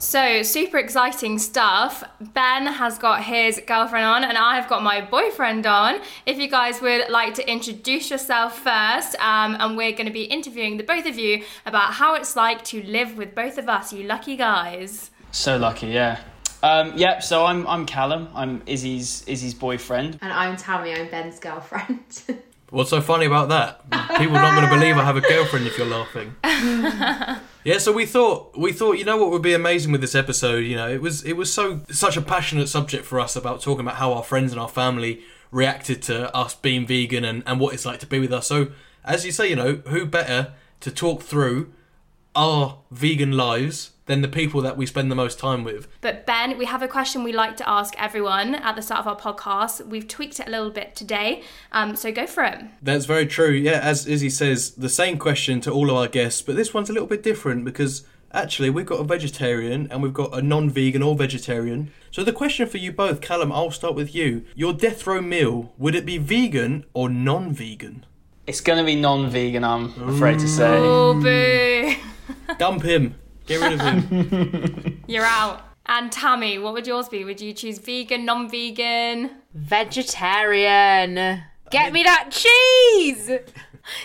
[0.00, 2.02] So, super exciting stuff.
[2.20, 6.00] Ben has got his girlfriend on, and I've got my boyfriend on.
[6.24, 10.24] If you guys would like to introduce yourself first, um, and we're going to be
[10.24, 13.92] interviewing the both of you about how it's like to live with both of us,
[13.92, 15.10] you lucky guys.
[15.32, 16.22] So lucky, yeah.
[16.62, 17.22] Um, yep.
[17.22, 18.28] So I'm I'm Callum.
[18.34, 20.18] I'm Izzy's Izzy's boyfriend.
[20.20, 20.92] And I'm Tammy.
[20.92, 22.22] I'm Ben's girlfriend.
[22.70, 23.90] What's so funny about that?
[24.16, 26.36] People are not going to believe I have a girlfriend if you're laughing.
[27.64, 30.58] yeah, so we thought we thought you know what would be amazing with this episode.
[30.58, 33.80] You know, it was it was so such a passionate subject for us about talking
[33.80, 37.74] about how our friends and our family reacted to us being vegan and and what
[37.74, 38.46] it's like to be with us.
[38.46, 38.68] So
[39.04, 41.72] as you say, you know, who better to talk through
[42.36, 45.86] our vegan lives than the people that we spend the most time with.
[46.00, 49.06] But Ben, we have a question we like to ask everyone at the start of
[49.06, 49.86] our podcast.
[49.86, 52.58] We've tweaked it a little bit today, um, so go for it.
[52.82, 53.52] That's very true.
[53.52, 56.90] Yeah, as Izzy says, the same question to all of our guests, but this one's
[56.90, 61.04] a little bit different because actually we've got a vegetarian and we've got a non-vegan
[61.04, 61.92] or vegetarian.
[62.10, 64.44] So the question for you both, Callum, I'll start with you.
[64.56, 68.06] Your death row meal, would it be vegan or non-vegan?
[68.48, 69.62] It's going to be non-vegan.
[69.62, 70.78] I'm afraid to say.
[70.78, 71.94] Oh, boo!
[72.58, 73.14] Dump him.
[73.50, 75.02] Get rid of him.
[75.08, 75.62] You're out.
[75.86, 77.24] And Tammy, what would yours be?
[77.24, 79.28] Would you choose vegan, non-vegan?
[79.54, 81.42] Vegetarian.
[81.72, 83.30] Get me that cheese.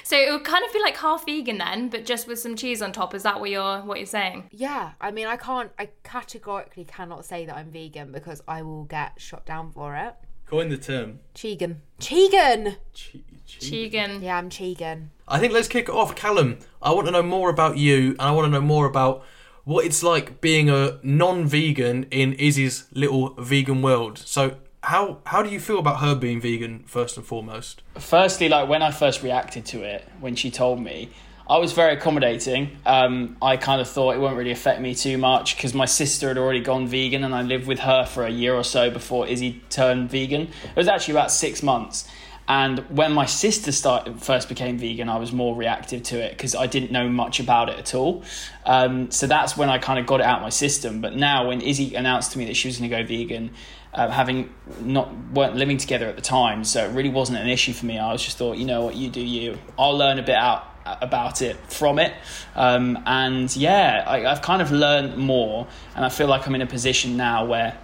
[0.03, 2.81] So it would kind of be like half vegan then, but just with some cheese
[2.81, 3.13] on top.
[3.13, 4.49] Is that what you're what you're saying?
[4.51, 5.69] Yeah, I mean, I can't.
[5.77, 10.15] I categorically cannot say that I'm vegan because I will get shot down for it.
[10.47, 11.19] Coin the term.
[11.35, 11.75] Chegan.
[11.99, 12.77] Chegan.
[12.93, 14.23] Che- che- Vegan.
[14.23, 15.09] Yeah, I'm Chegan.
[15.27, 16.57] I think let's kick it off, Callum.
[16.81, 19.23] I want to know more about you, and I want to know more about
[19.65, 24.17] what it's like being a non-vegan in Izzy's little vegan world.
[24.19, 27.81] So, how how do you feel about her being vegan first and foremost?
[27.95, 31.09] Firstly, like when I first reacted to it, when she told me,
[31.49, 32.77] I was very accommodating.
[32.85, 36.27] Um, I kind of thought it won't really affect me too much because my sister
[36.27, 39.27] had already gone vegan, and I lived with her for a year or so before
[39.27, 40.43] Izzy turned vegan.
[40.43, 42.07] It was actually about six months.
[42.47, 46.53] And when my sister started, first became vegan, I was more reactive to it because
[46.53, 48.23] I didn't know much about it at all.
[48.65, 51.01] Um, so that's when I kind of got it out of my system.
[51.01, 53.51] But now, when Izzy announced to me that she was going to go vegan,
[53.95, 57.73] uh, having not weren't living together at the time, so it really wasn't an issue
[57.73, 57.97] for me.
[57.97, 59.57] I was just thought, you know what, you do you.
[59.79, 62.13] I'll learn a bit out about it from it,
[62.55, 66.61] um, and yeah, I, I've kind of learned more, and I feel like I'm in
[66.61, 67.77] a position now where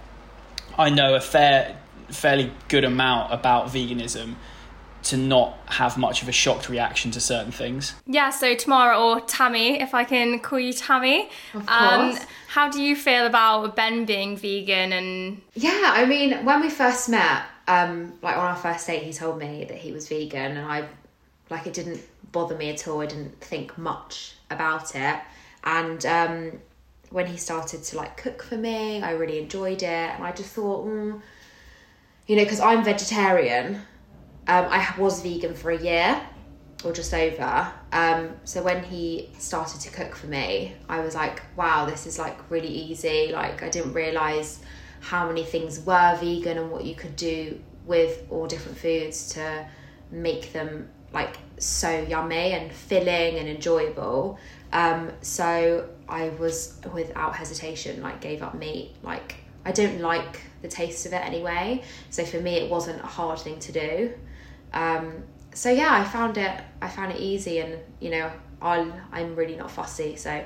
[0.78, 1.78] I know a fair,
[2.12, 4.34] fairly good amount about veganism
[5.04, 7.94] to not have much of a shocked reaction to certain things.
[8.06, 11.28] Yeah, so Tamara or Tammy, if I can call you Tammy.
[11.54, 12.24] Of Um, course.
[12.46, 17.08] how do you feel about Ben being vegan and Yeah, I mean, when we first
[17.08, 20.70] met, um, like on our first date, he told me that he was vegan, and
[20.70, 20.86] I,
[21.50, 23.00] like, it didn't bother me at all.
[23.00, 25.16] I didn't think much about it,
[25.64, 26.52] and um,
[27.10, 30.52] when he started to like cook for me, I really enjoyed it, and I just
[30.54, 31.20] thought, mm,
[32.32, 33.74] you know, because I'm vegetarian,
[34.48, 36.18] um, I was vegan for a year
[36.82, 37.70] or just over.
[37.92, 42.18] Um, so when he started to cook for me, I was like, wow, this is
[42.18, 43.32] like really easy.
[43.32, 44.62] Like I didn't realize
[45.00, 49.68] how many things were vegan and what you could do with all different foods to
[50.10, 54.38] make them like so yummy and filling and enjoyable.
[54.72, 58.92] Um, so I was without hesitation like gave up meat.
[59.02, 61.82] Like I don't like the taste of it anyway.
[62.10, 64.12] So for me, it wasn't a hard thing to do.
[64.72, 66.60] Um, so yeah, I found it.
[66.80, 68.92] I found it easy, and you know, I'll.
[69.12, 70.44] I'm really not fussy, so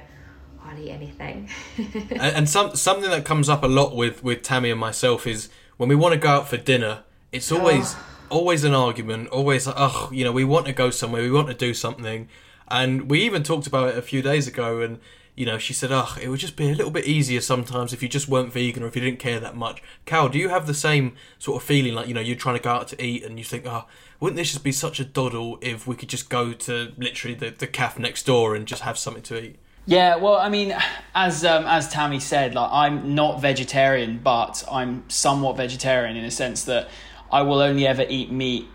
[0.65, 1.49] I'll eat anything.
[1.77, 5.49] and, and some something that comes up a lot with with Tammy and myself is
[5.77, 7.05] when we want to go out for dinner.
[7.33, 7.95] It's always
[8.31, 9.29] always an argument.
[9.29, 11.23] Always like, oh, you know, we want to go somewhere.
[11.23, 12.29] We want to do something,
[12.69, 14.81] and we even talked about it a few days ago.
[14.81, 14.99] And
[15.37, 18.03] you know, she said, "Ugh, it would just be a little bit easier sometimes if
[18.03, 20.67] you just weren't vegan or if you didn't care that much." Cal, do you have
[20.67, 23.23] the same sort of feeling like you know you're trying to go out to eat
[23.23, 23.85] and you think, "Oh,
[24.19, 27.51] wouldn't this just be such a doddle if we could just go to literally the
[27.51, 30.77] the cafe next door and just have something to eat?" Yeah, well, I mean,
[31.15, 36.31] as um, as Tammy said, like I'm not vegetarian, but I'm somewhat vegetarian in a
[36.31, 36.89] sense that
[37.31, 38.67] I will only ever eat meat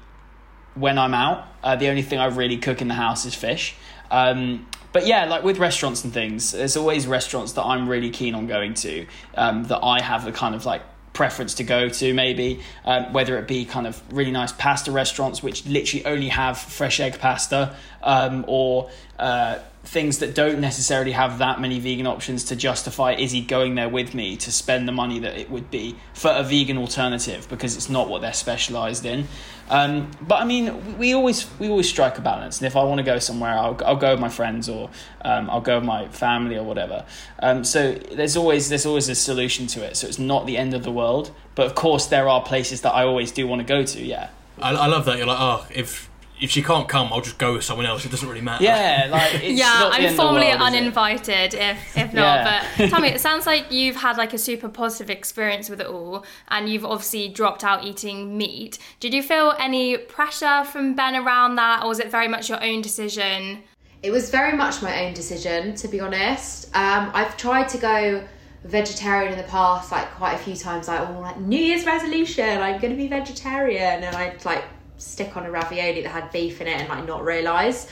[0.75, 1.47] when I'm out.
[1.63, 3.75] Uh, the only thing I really cook in the house is fish.
[4.09, 8.35] Um, but yeah, like with restaurants and things, there's always restaurants that I'm really keen
[8.35, 10.81] on going to um, that I have a kind of like
[11.13, 15.43] preference to go to maybe um, whether it be kind of really nice pasta restaurants
[15.43, 21.39] which literally only have fresh egg pasta um, or uh, things that don't necessarily have
[21.39, 25.19] that many vegan options to justify Izzy going there with me to spend the money
[25.19, 29.27] that it would be for a vegan alternative because it's not what they're specialized in.
[29.69, 32.99] Um, but I mean, we always we always strike a balance, and if I want
[32.99, 34.89] to go somewhere, I'll I'll go with my friends or
[35.23, 37.05] um, I'll go with my family or whatever.
[37.39, 39.97] Um, so there's always there's always a solution to it.
[39.97, 41.31] So it's not the end of the world.
[41.55, 44.01] But of course, there are places that I always do want to go to.
[44.03, 44.29] Yeah.
[44.61, 45.17] I, I love that.
[45.17, 46.10] You're like, oh, if
[46.41, 48.03] if she can't come, I'll just go with someone else.
[48.03, 48.63] It doesn't really matter.
[48.63, 52.45] Yeah, like it's yeah, not I'm end of the formally world, uninvited if if not.
[52.45, 52.67] Yeah.
[52.77, 56.25] But Tommy, it sounds like you've had like a super positive experience with it all,
[56.49, 58.79] and you've obviously dropped out eating meat.
[58.99, 62.61] Did you feel any pressure from Ben around that, or was it very much your
[62.63, 63.61] own decision?
[64.01, 66.75] It was very much my own decision, to be honest.
[66.75, 68.27] Um, I've tried to go
[68.63, 70.87] vegetarian in the past, like quite a few times.
[70.87, 74.63] Like, oh, like New Year's resolution, I'm going to be vegetarian, and I'd like
[75.01, 77.87] stick on a ravioli that had beef in it and like not realise.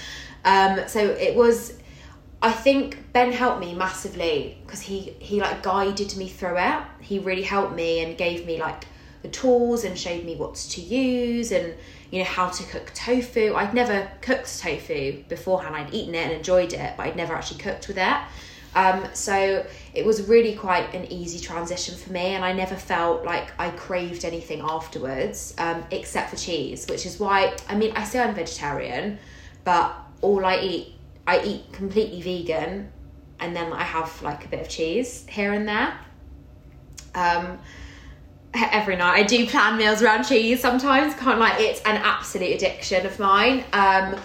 [0.46, 1.78] Um, so it was.
[2.42, 6.84] I think Ben helped me massively because he he like guided me through it.
[7.02, 8.86] He really helped me and gave me like
[9.22, 11.74] the tools and showed me what to use and
[12.12, 13.54] you know how to cook tofu.
[13.56, 15.76] I'd never cooked tofu beforehand.
[15.76, 18.18] I'd eaten it and enjoyed it, but I'd never actually cooked with it.
[18.76, 23.24] Um, so it was really quite an easy transition for me, and I never felt
[23.24, 28.04] like I craved anything afterwards, um, except for cheese, which is why I mean I
[28.04, 29.20] say I'm vegetarian,
[29.64, 30.96] but all I eat
[31.28, 32.92] I eat completely vegan,
[33.40, 35.94] and then I have like a bit of cheese here and there.
[37.16, 37.60] Um,
[38.54, 41.14] every night I do plan meals around cheese sometimes.
[41.16, 43.64] Can't like it's an absolute addiction of mine.
[43.74, 44.16] Um,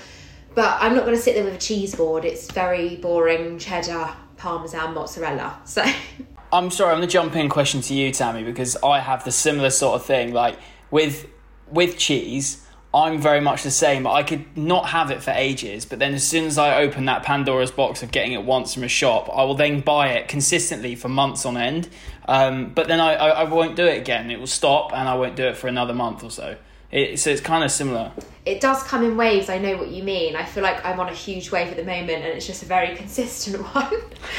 [0.54, 2.24] but I'm not going to sit there with a cheese board.
[2.24, 5.58] It's very boring cheddar, parmesan, mozzarella.
[5.64, 5.82] So
[6.52, 9.70] I'm sorry, I'm gonna jump in question to you, Tammy, because I have the similar
[9.70, 10.34] sort of thing.
[10.34, 10.58] Like
[10.90, 11.26] with
[11.70, 14.06] with cheese, I'm very much the same.
[14.06, 17.22] I could not have it for ages, but then as soon as I open that
[17.24, 20.94] Pandora's box of getting it once from a shop, I will then buy it consistently
[20.94, 21.88] for months on end.
[22.28, 24.30] Um, but then I, I, I won't do it again.
[24.30, 26.56] It will stop, and I won't do it for another month or so.
[26.94, 28.12] It, so it's kind of similar.
[28.46, 29.48] it does come in waves.
[29.50, 30.36] I know what you mean.
[30.36, 32.66] I feel like I'm on a huge wave at the moment, and it's just a
[32.66, 33.90] very consistent one.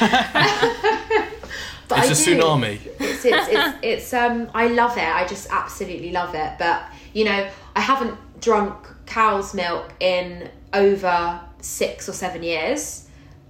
[1.88, 2.40] but It's I a do.
[2.42, 2.78] tsunami.
[2.98, 5.04] It's, it's, it's, it's um I love it.
[5.06, 6.52] I just absolutely love it.
[6.58, 8.74] But you know, I haven't drunk
[9.06, 13.02] cow's milk in over six or seven years.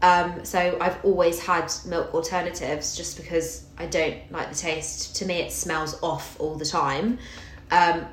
[0.02, 5.16] Um, so I've always had milk alternatives just because I don't like the taste.
[5.16, 7.18] To me, it smells off all the time.
[7.70, 8.06] Um,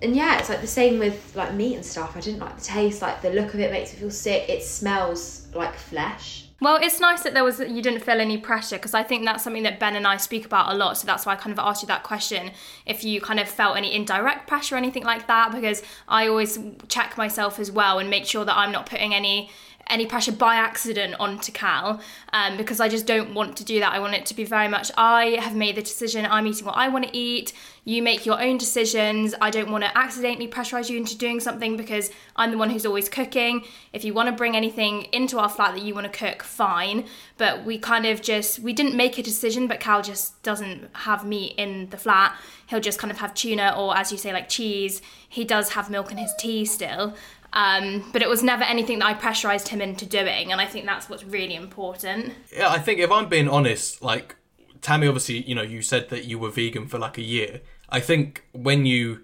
[0.00, 2.16] and yeah, it's like the same with like meat and stuff.
[2.16, 3.02] I didn't like the taste.
[3.02, 4.48] Like the look of it makes me feel sick.
[4.48, 6.44] It smells like flesh.
[6.60, 9.44] Well, it's nice that there was you didn't feel any pressure because I think that's
[9.44, 10.98] something that Ben and I speak about a lot.
[10.98, 12.50] So that's why I kind of asked you that question
[12.84, 16.58] if you kind of felt any indirect pressure or anything like that because I always
[16.88, 19.50] check myself as well and make sure that I'm not putting any
[19.88, 22.00] any pressure by accident onto Cal
[22.32, 23.92] um, because I just don't want to do that.
[23.92, 26.26] I want it to be very much I have made the decision.
[26.26, 27.52] I'm eating what I want to eat.
[27.84, 29.34] You make your own decisions.
[29.40, 32.84] I don't want to accidentally pressurize you into doing something because I'm the one who's
[32.84, 33.64] always cooking.
[33.94, 37.06] If you want to bring anything into our flat that you want to cook, fine.
[37.38, 41.24] But we kind of just we didn't make a decision, but Cal just doesn't have
[41.24, 42.36] meat in the flat.
[42.66, 45.00] He'll just kind of have tuna or as you say like cheese.
[45.26, 47.14] He does have milk in his tea still.
[47.52, 50.84] Um, but it was never anything that I pressurized him into doing, and I think
[50.84, 52.34] that's what's really important.
[52.54, 54.36] Yeah, I think if I'm being honest, like
[54.80, 57.60] Tammy, obviously, you know, you said that you were vegan for like a year.
[57.88, 59.20] I think when you,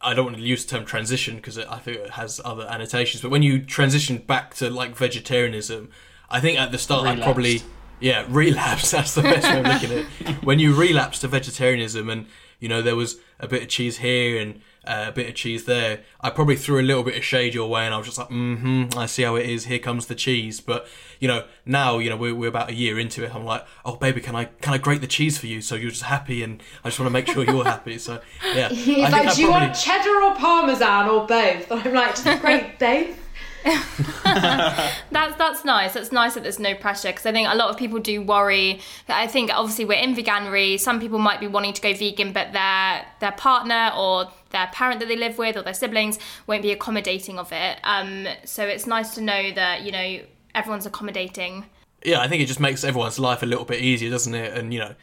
[0.00, 3.22] I don't want to use the term transition because I think it has other annotations,
[3.22, 5.90] but when you transitioned back to like vegetarianism,
[6.30, 7.62] I think at the start I probably,
[8.00, 8.90] yeah, relapse.
[8.90, 10.44] That's the best way of looking at it.
[10.44, 12.26] When you relapsed to vegetarianism and
[12.58, 15.64] you know there was a bit of cheese here and uh, a bit of cheese
[15.64, 18.18] there, I probably threw a little bit of shade your way, and I was just
[18.18, 19.66] like, mm-hmm, I see how it is.
[19.66, 20.60] Here comes the cheese.
[20.60, 20.86] But
[21.20, 23.34] you know, now you know we're, we're about a year into it.
[23.34, 25.90] I'm like, oh baby, can I can I grate the cheese for you so you're
[25.90, 27.98] just happy, and I just want to make sure you're happy.
[27.98, 28.20] So
[28.54, 31.70] yeah, He's I like, do you probably- want cheddar or parmesan or both?
[31.70, 33.18] And I'm like, just great both.
[34.24, 35.94] that's that's nice.
[35.94, 38.80] That's nice that there's no pressure because I think a lot of people do worry.
[39.08, 40.80] I think obviously we're in veganuary.
[40.80, 45.00] Some people might be wanting to go vegan, but their their partner or their parent
[45.00, 47.78] that they live with or their siblings won't be accommodating of it.
[47.84, 50.20] Um, so it's nice to know that you know
[50.54, 51.66] everyone's accommodating.
[52.04, 54.56] Yeah, I think it just makes everyone's life a little bit easier, doesn't it?
[54.56, 54.94] And you know,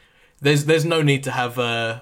[0.41, 2.01] there's there's no need to have uh,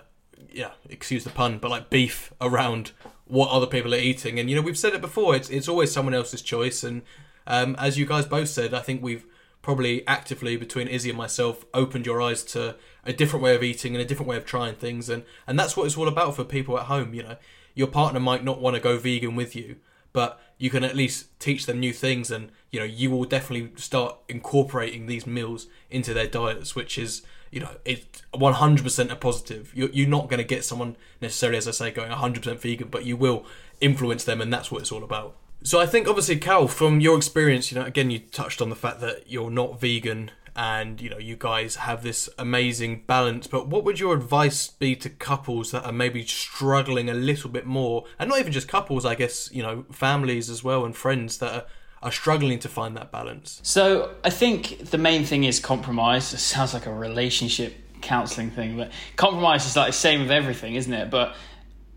[0.52, 2.92] yeah, excuse the pun, but like beef around
[3.28, 4.40] what other people are eating.
[4.40, 5.36] And you know, we've said it before.
[5.36, 6.84] It's it's always someone else's choice.
[6.84, 7.02] And
[7.46, 9.26] um, as you guys both said, I think we've
[9.62, 12.76] probably actively between Izzy and myself opened your eyes to
[13.06, 15.10] a different way of eating and a different way of trying things.
[15.10, 17.14] And and that's what it's all about for people at home.
[17.14, 17.38] You know,
[17.74, 19.78] your partner might not want to go vegan with you,
[20.14, 23.72] but you can at least teach them new things and you know you will definitely
[23.76, 27.22] start incorporating these meals into their diets which is
[27.52, 29.72] you know it's 100% a positive.
[29.76, 33.06] You're, you're not going to get someone necessarily as i say going 100% vegan but
[33.06, 33.46] you will
[33.82, 35.36] influence them and that's what it's all about.
[35.64, 38.76] So i think obviously cal from your experience you know again you touched on the
[38.76, 43.68] fact that you're not vegan and you know you guys have this amazing balance but
[43.68, 48.06] what would your advice be to couples that are maybe struggling a little bit more
[48.18, 51.54] and not even just couples i guess you know families as well and friends that
[51.54, 51.66] are,
[52.08, 56.34] are struggling to find that balance So I think the main thing is compromise.
[56.34, 60.76] It sounds like a relationship counselling thing, but compromise is like the same with everything,
[60.76, 61.10] isn't it?
[61.10, 61.36] But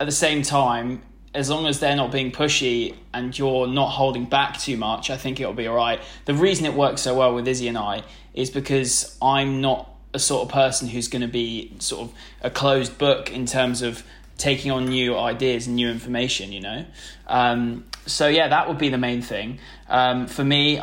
[0.00, 1.02] at the same time,
[1.32, 5.16] as long as they're not being pushy and you're not holding back too much, I
[5.16, 6.00] think it'll be all right.
[6.24, 8.02] The reason it works so well with Izzy and I
[8.34, 12.50] is because I'm not a sort of person who's going to be sort of a
[12.50, 14.02] closed book in terms of
[14.40, 16.84] taking on new ideas and new information, you know?
[17.26, 19.60] Um, so, yeah, that would be the main thing.
[19.88, 20.80] Um, for me,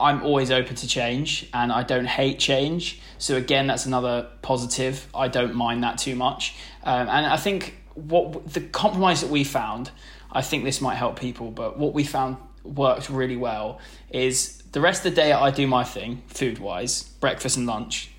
[0.00, 3.00] I'm always open to change and I don't hate change.
[3.18, 5.06] So, again, that's another positive.
[5.14, 6.56] I don't mind that too much.
[6.82, 9.90] Um, and I think what the compromise that we found,
[10.32, 13.78] I think this might help people, but what we found worked really well
[14.10, 18.10] is the rest of the day I do my thing, food wise, breakfast and lunch.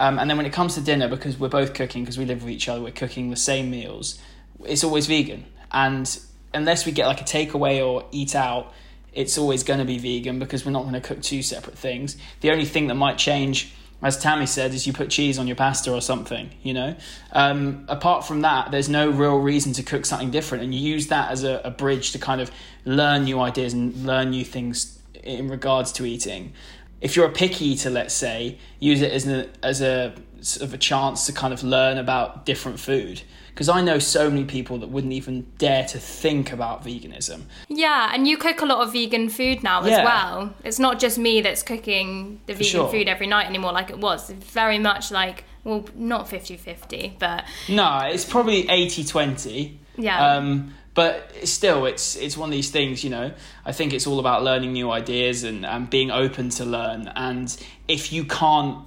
[0.00, 2.42] Um, and then when it comes to dinner, because we're both cooking, because we live
[2.42, 4.18] with each other, we're cooking the same meals,
[4.64, 5.44] it's always vegan.
[5.70, 6.18] And
[6.54, 8.72] unless we get like a takeaway or eat out,
[9.12, 12.16] it's always going to be vegan because we're not going to cook two separate things.
[12.40, 15.56] The only thing that might change, as Tammy said, is you put cheese on your
[15.56, 16.96] pasta or something, you know?
[17.32, 20.64] Um, apart from that, there's no real reason to cook something different.
[20.64, 22.50] And you use that as a, a bridge to kind of
[22.86, 26.54] learn new ideas and learn new things in regards to eating.
[27.00, 30.74] If you're a picky eater, let's say, use it as a, as a sort of
[30.74, 33.22] a chance to kind of learn about different food
[33.60, 37.42] because I know so many people that wouldn't even dare to think about veganism.
[37.68, 39.98] Yeah, and you cook a lot of vegan food now Yeah.
[39.98, 40.54] as well.
[40.64, 42.88] It's not just me that's cooking the vegan sure.
[42.88, 44.30] food every night anymore like it was.
[44.30, 49.78] It's very much like, well, not 50 50, but No, it's probably 80 20.
[49.98, 50.36] Yeah.
[50.36, 53.32] Um, but still, it's it's one of these things, you know.
[53.64, 57.08] I think it's all about learning new ideas and, and being open to learn.
[57.14, 58.84] And if you can't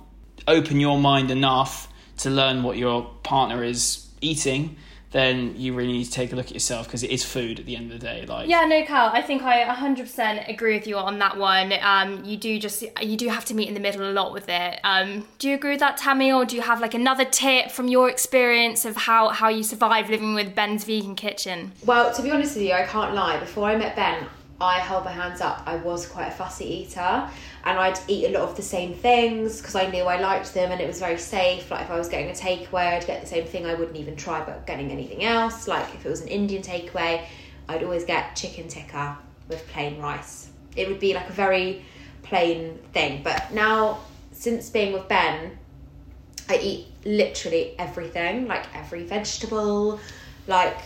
[0.48, 1.88] open your mind enough
[2.18, 4.76] to learn what your partner is eating,
[5.14, 7.66] then you really need to take a look at yourself because it is food at
[7.66, 8.26] the end of the day.
[8.26, 9.10] Like, Yeah, no, Cal.
[9.14, 11.72] I think I 100% agree with you on that one.
[11.82, 14.50] Um, you do just you do have to meet in the middle a lot with
[14.50, 14.80] it.
[14.84, 17.88] Um, do you agree with that, Tammy, or do you have like another tip from
[17.88, 21.72] your experience of how how you survive living with Ben's vegan kitchen?
[21.86, 23.40] Well, to be honest with you, I can't lie.
[23.40, 24.26] Before I met Ben,
[24.64, 25.62] I held my hands up.
[25.66, 27.30] I was quite a fussy eater,
[27.66, 30.72] and I'd eat a lot of the same things because I knew I liked them,
[30.72, 31.70] and it was very safe.
[31.70, 33.66] Like if I was getting a takeaway, I'd get the same thing.
[33.66, 35.68] I wouldn't even try about getting anything else.
[35.68, 37.26] Like if it was an Indian takeaway,
[37.68, 39.18] I'd always get chicken tikka
[39.50, 40.50] with plain rice.
[40.76, 41.84] It would be like a very
[42.24, 43.22] plain thing.
[43.24, 44.00] But now,
[44.32, 45.58] since being with Ben,
[46.50, 50.00] I eat literally everything, like every vegetable,
[50.48, 50.78] like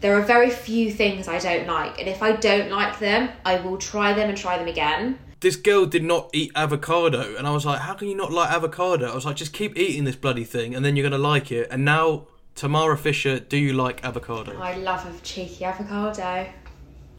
[0.00, 3.60] there are very few things I don't like, and if I don't like them, I
[3.60, 5.18] will try them and try them again.
[5.40, 8.50] this girl did not eat avocado and i was like how can you not like
[8.50, 11.52] avocado i was like just keep eating this bloody thing and then you're gonna like
[11.52, 12.26] it and now
[12.56, 16.50] tamara fisher do you like avocado I love a cheeky avocado.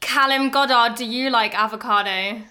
[0.02, 2.42] Callum Goddard, do you like avocado?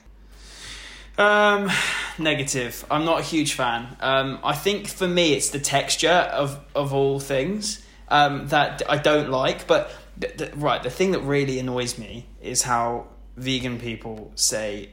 [1.18, 1.70] Um,
[2.18, 2.85] negative.
[2.91, 3.97] I'm not a huge fan.
[4.01, 6.09] Um, I think for me, it's the texture
[6.43, 9.66] of of all things um, that I don't like.
[9.66, 9.91] But
[10.21, 13.07] th- th- right, the thing that really annoys me is how
[13.37, 14.91] vegan people say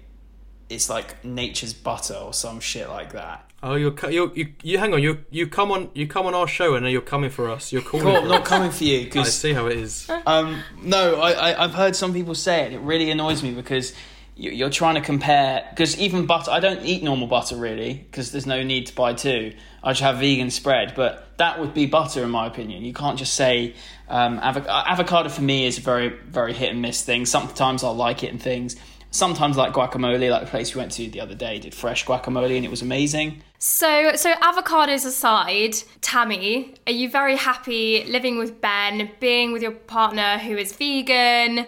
[0.69, 3.49] it's like nature's butter or some shit like that.
[3.63, 6.47] oh you're, you're you you hang on you you come on you come on our
[6.47, 8.47] show and now you're coming for us you're calling Cool, not us.
[8.47, 11.95] coming for you i because see how it is Um, no, I, I, I've heard
[11.95, 12.73] some people say it.
[12.73, 13.93] It really annoys me because
[14.35, 15.65] you, you're trying to compare.
[15.69, 19.13] Because even butter, I don't eat normal butter really because there's no need to buy
[19.13, 19.53] two.
[19.83, 22.83] I just have vegan spread, but that would be butter in my opinion.
[22.85, 23.75] You can't just say
[24.07, 27.25] um, avo- uh, avocado for me is a very very hit and miss thing.
[27.25, 28.75] Sometimes I'll like it and things.
[29.15, 32.55] sometimes like guacamole, like the place we went to the other day did fresh guacamole
[32.55, 33.41] and it was amazing.
[33.57, 39.71] So, so avocados aside, Tammy, are you very happy living with Ben, being with your
[39.71, 41.65] partner who is vegan?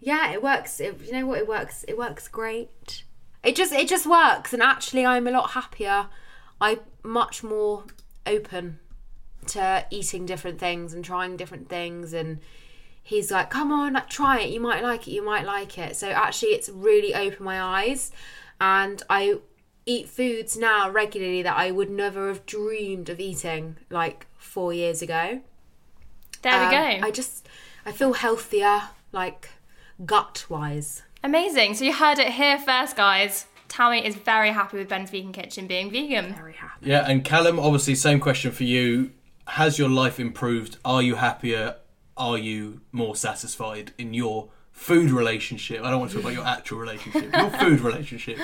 [0.00, 0.80] Yeah, it works.
[0.80, 1.38] It, you know what?
[1.38, 1.84] It works.
[1.88, 3.04] It works great.
[3.42, 6.06] It just it just works, and actually, I'm a lot happier.
[6.60, 7.84] I'm much more
[8.26, 8.78] open
[9.46, 12.38] to eating different things and trying different things and
[13.02, 15.96] he's like come on like, try it you might like it you might like it
[15.96, 18.12] so actually it's really opened my eyes
[18.60, 19.34] and i
[19.86, 25.00] eat foods now regularly that i would never have dreamed of eating like four years
[25.02, 25.40] ago
[26.42, 27.06] There we Um, go.
[27.06, 27.48] i just
[27.86, 28.82] i feel healthier
[29.12, 29.48] like
[30.04, 31.74] gut wise Amazing.
[31.74, 33.44] So you heard it here first, guys.
[33.68, 36.32] Tammy is very happy with Ben's Vegan Kitchen being vegan.
[36.34, 39.10] very happy Yeah, and Callum, obviously, same question for you.
[39.54, 40.76] Has your life improved?
[40.84, 41.74] Are you happier?
[42.16, 45.82] Are you more satisfied in your food relationship?
[45.82, 48.38] I don't want to talk about your actual relationship, your food relationship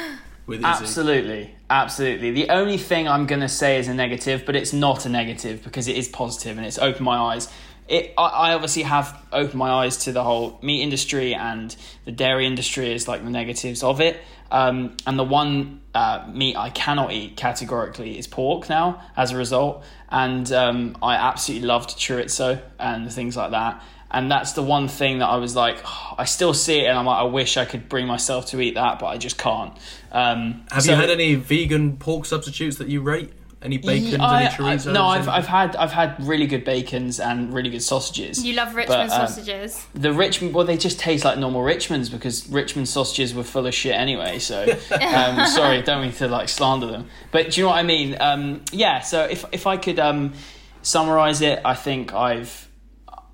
[0.47, 0.67] with Izzy.
[0.67, 2.33] Absolutely, absolutely.
[2.33, 5.63] The only thing I'm going to say is a negative, but it's not a negative
[5.63, 7.49] because it is positive and it's opened my eyes.
[7.87, 12.11] It, I, I obviously have opened my eyes to the whole meat industry and the
[12.11, 14.21] dairy industry is like the negatives of it.
[14.51, 19.37] Um, and the one uh, meat I cannot eat categorically is pork now as a
[19.37, 19.83] result.
[20.11, 23.83] And um, I absolutely loved chorizo and things like that.
[24.11, 25.79] And that's the one thing that I was like,
[26.17, 28.75] I still see it, and I'm like, I wish I could bring myself to eat
[28.75, 29.77] that, but I just can't.
[30.13, 33.33] Um, Have so- you had any vegan pork substitutes that you rate?
[33.63, 34.93] Any bacons, Yeah, I- any chorizo?
[34.93, 38.45] no, I've, I've had I've had really good bacons and really good sausages.
[38.45, 39.87] You love Richmond But, um, sausages.
[39.95, 43.75] The Richmond, well, they just taste like normal Richmonds because Richmond sausages were full of
[43.75, 44.39] shit anyway.
[44.41, 44.63] So,
[45.01, 48.17] um, sorry, don't mean to like slander them, but do you know what I mean?
[48.21, 49.01] Um, yeah.
[49.01, 50.35] So if if I could um,
[50.83, 52.69] summarize it, I think I've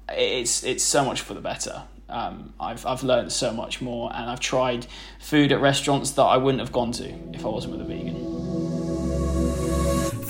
[0.09, 1.83] it's it's so much for the better.
[2.09, 4.87] Um, I've I've learned so much more, and I've tried
[5.18, 8.72] food at restaurants that I wouldn't have gone to if I wasn't with a vegan.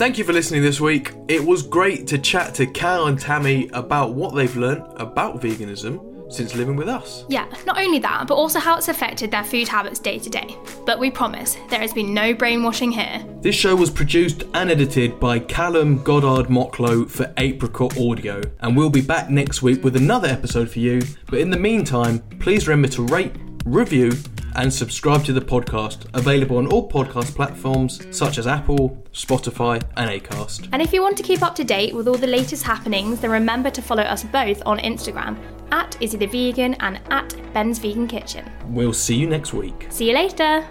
[0.02, 1.12] Thank you for listening this week.
[1.28, 6.32] It was great to chat to Cal and Tammy about what they've learnt about veganism
[6.32, 7.24] since living with us.
[7.28, 10.56] Yeah, not only that, but also how it's affected their food habits day to day.
[10.84, 13.24] But we promise, there has been no brainwashing here.
[13.42, 18.90] This show was produced and edited by Callum Goddard Mocklow for Apricot Audio, and we'll
[18.90, 21.00] be back next week with another episode for you.
[21.26, 24.12] But in the meantime, please remember to rate, review,
[24.54, 30.10] and subscribe to the podcast, available on all podcast platforms such as Apple, Spotify, and
[30.10, 30.68] Acast.
[30.72, 33.30] And if you want to keep up to date with all the latest happenings, then
[33.30, 35.38] remember to follow us both on Instagram
[35.70, 38.50] at Izzy the Vegan and at Ben's Vegan Kitchen.
[38.66, 39.86] We'll see you next week.
[39.90, 40.66] See you later!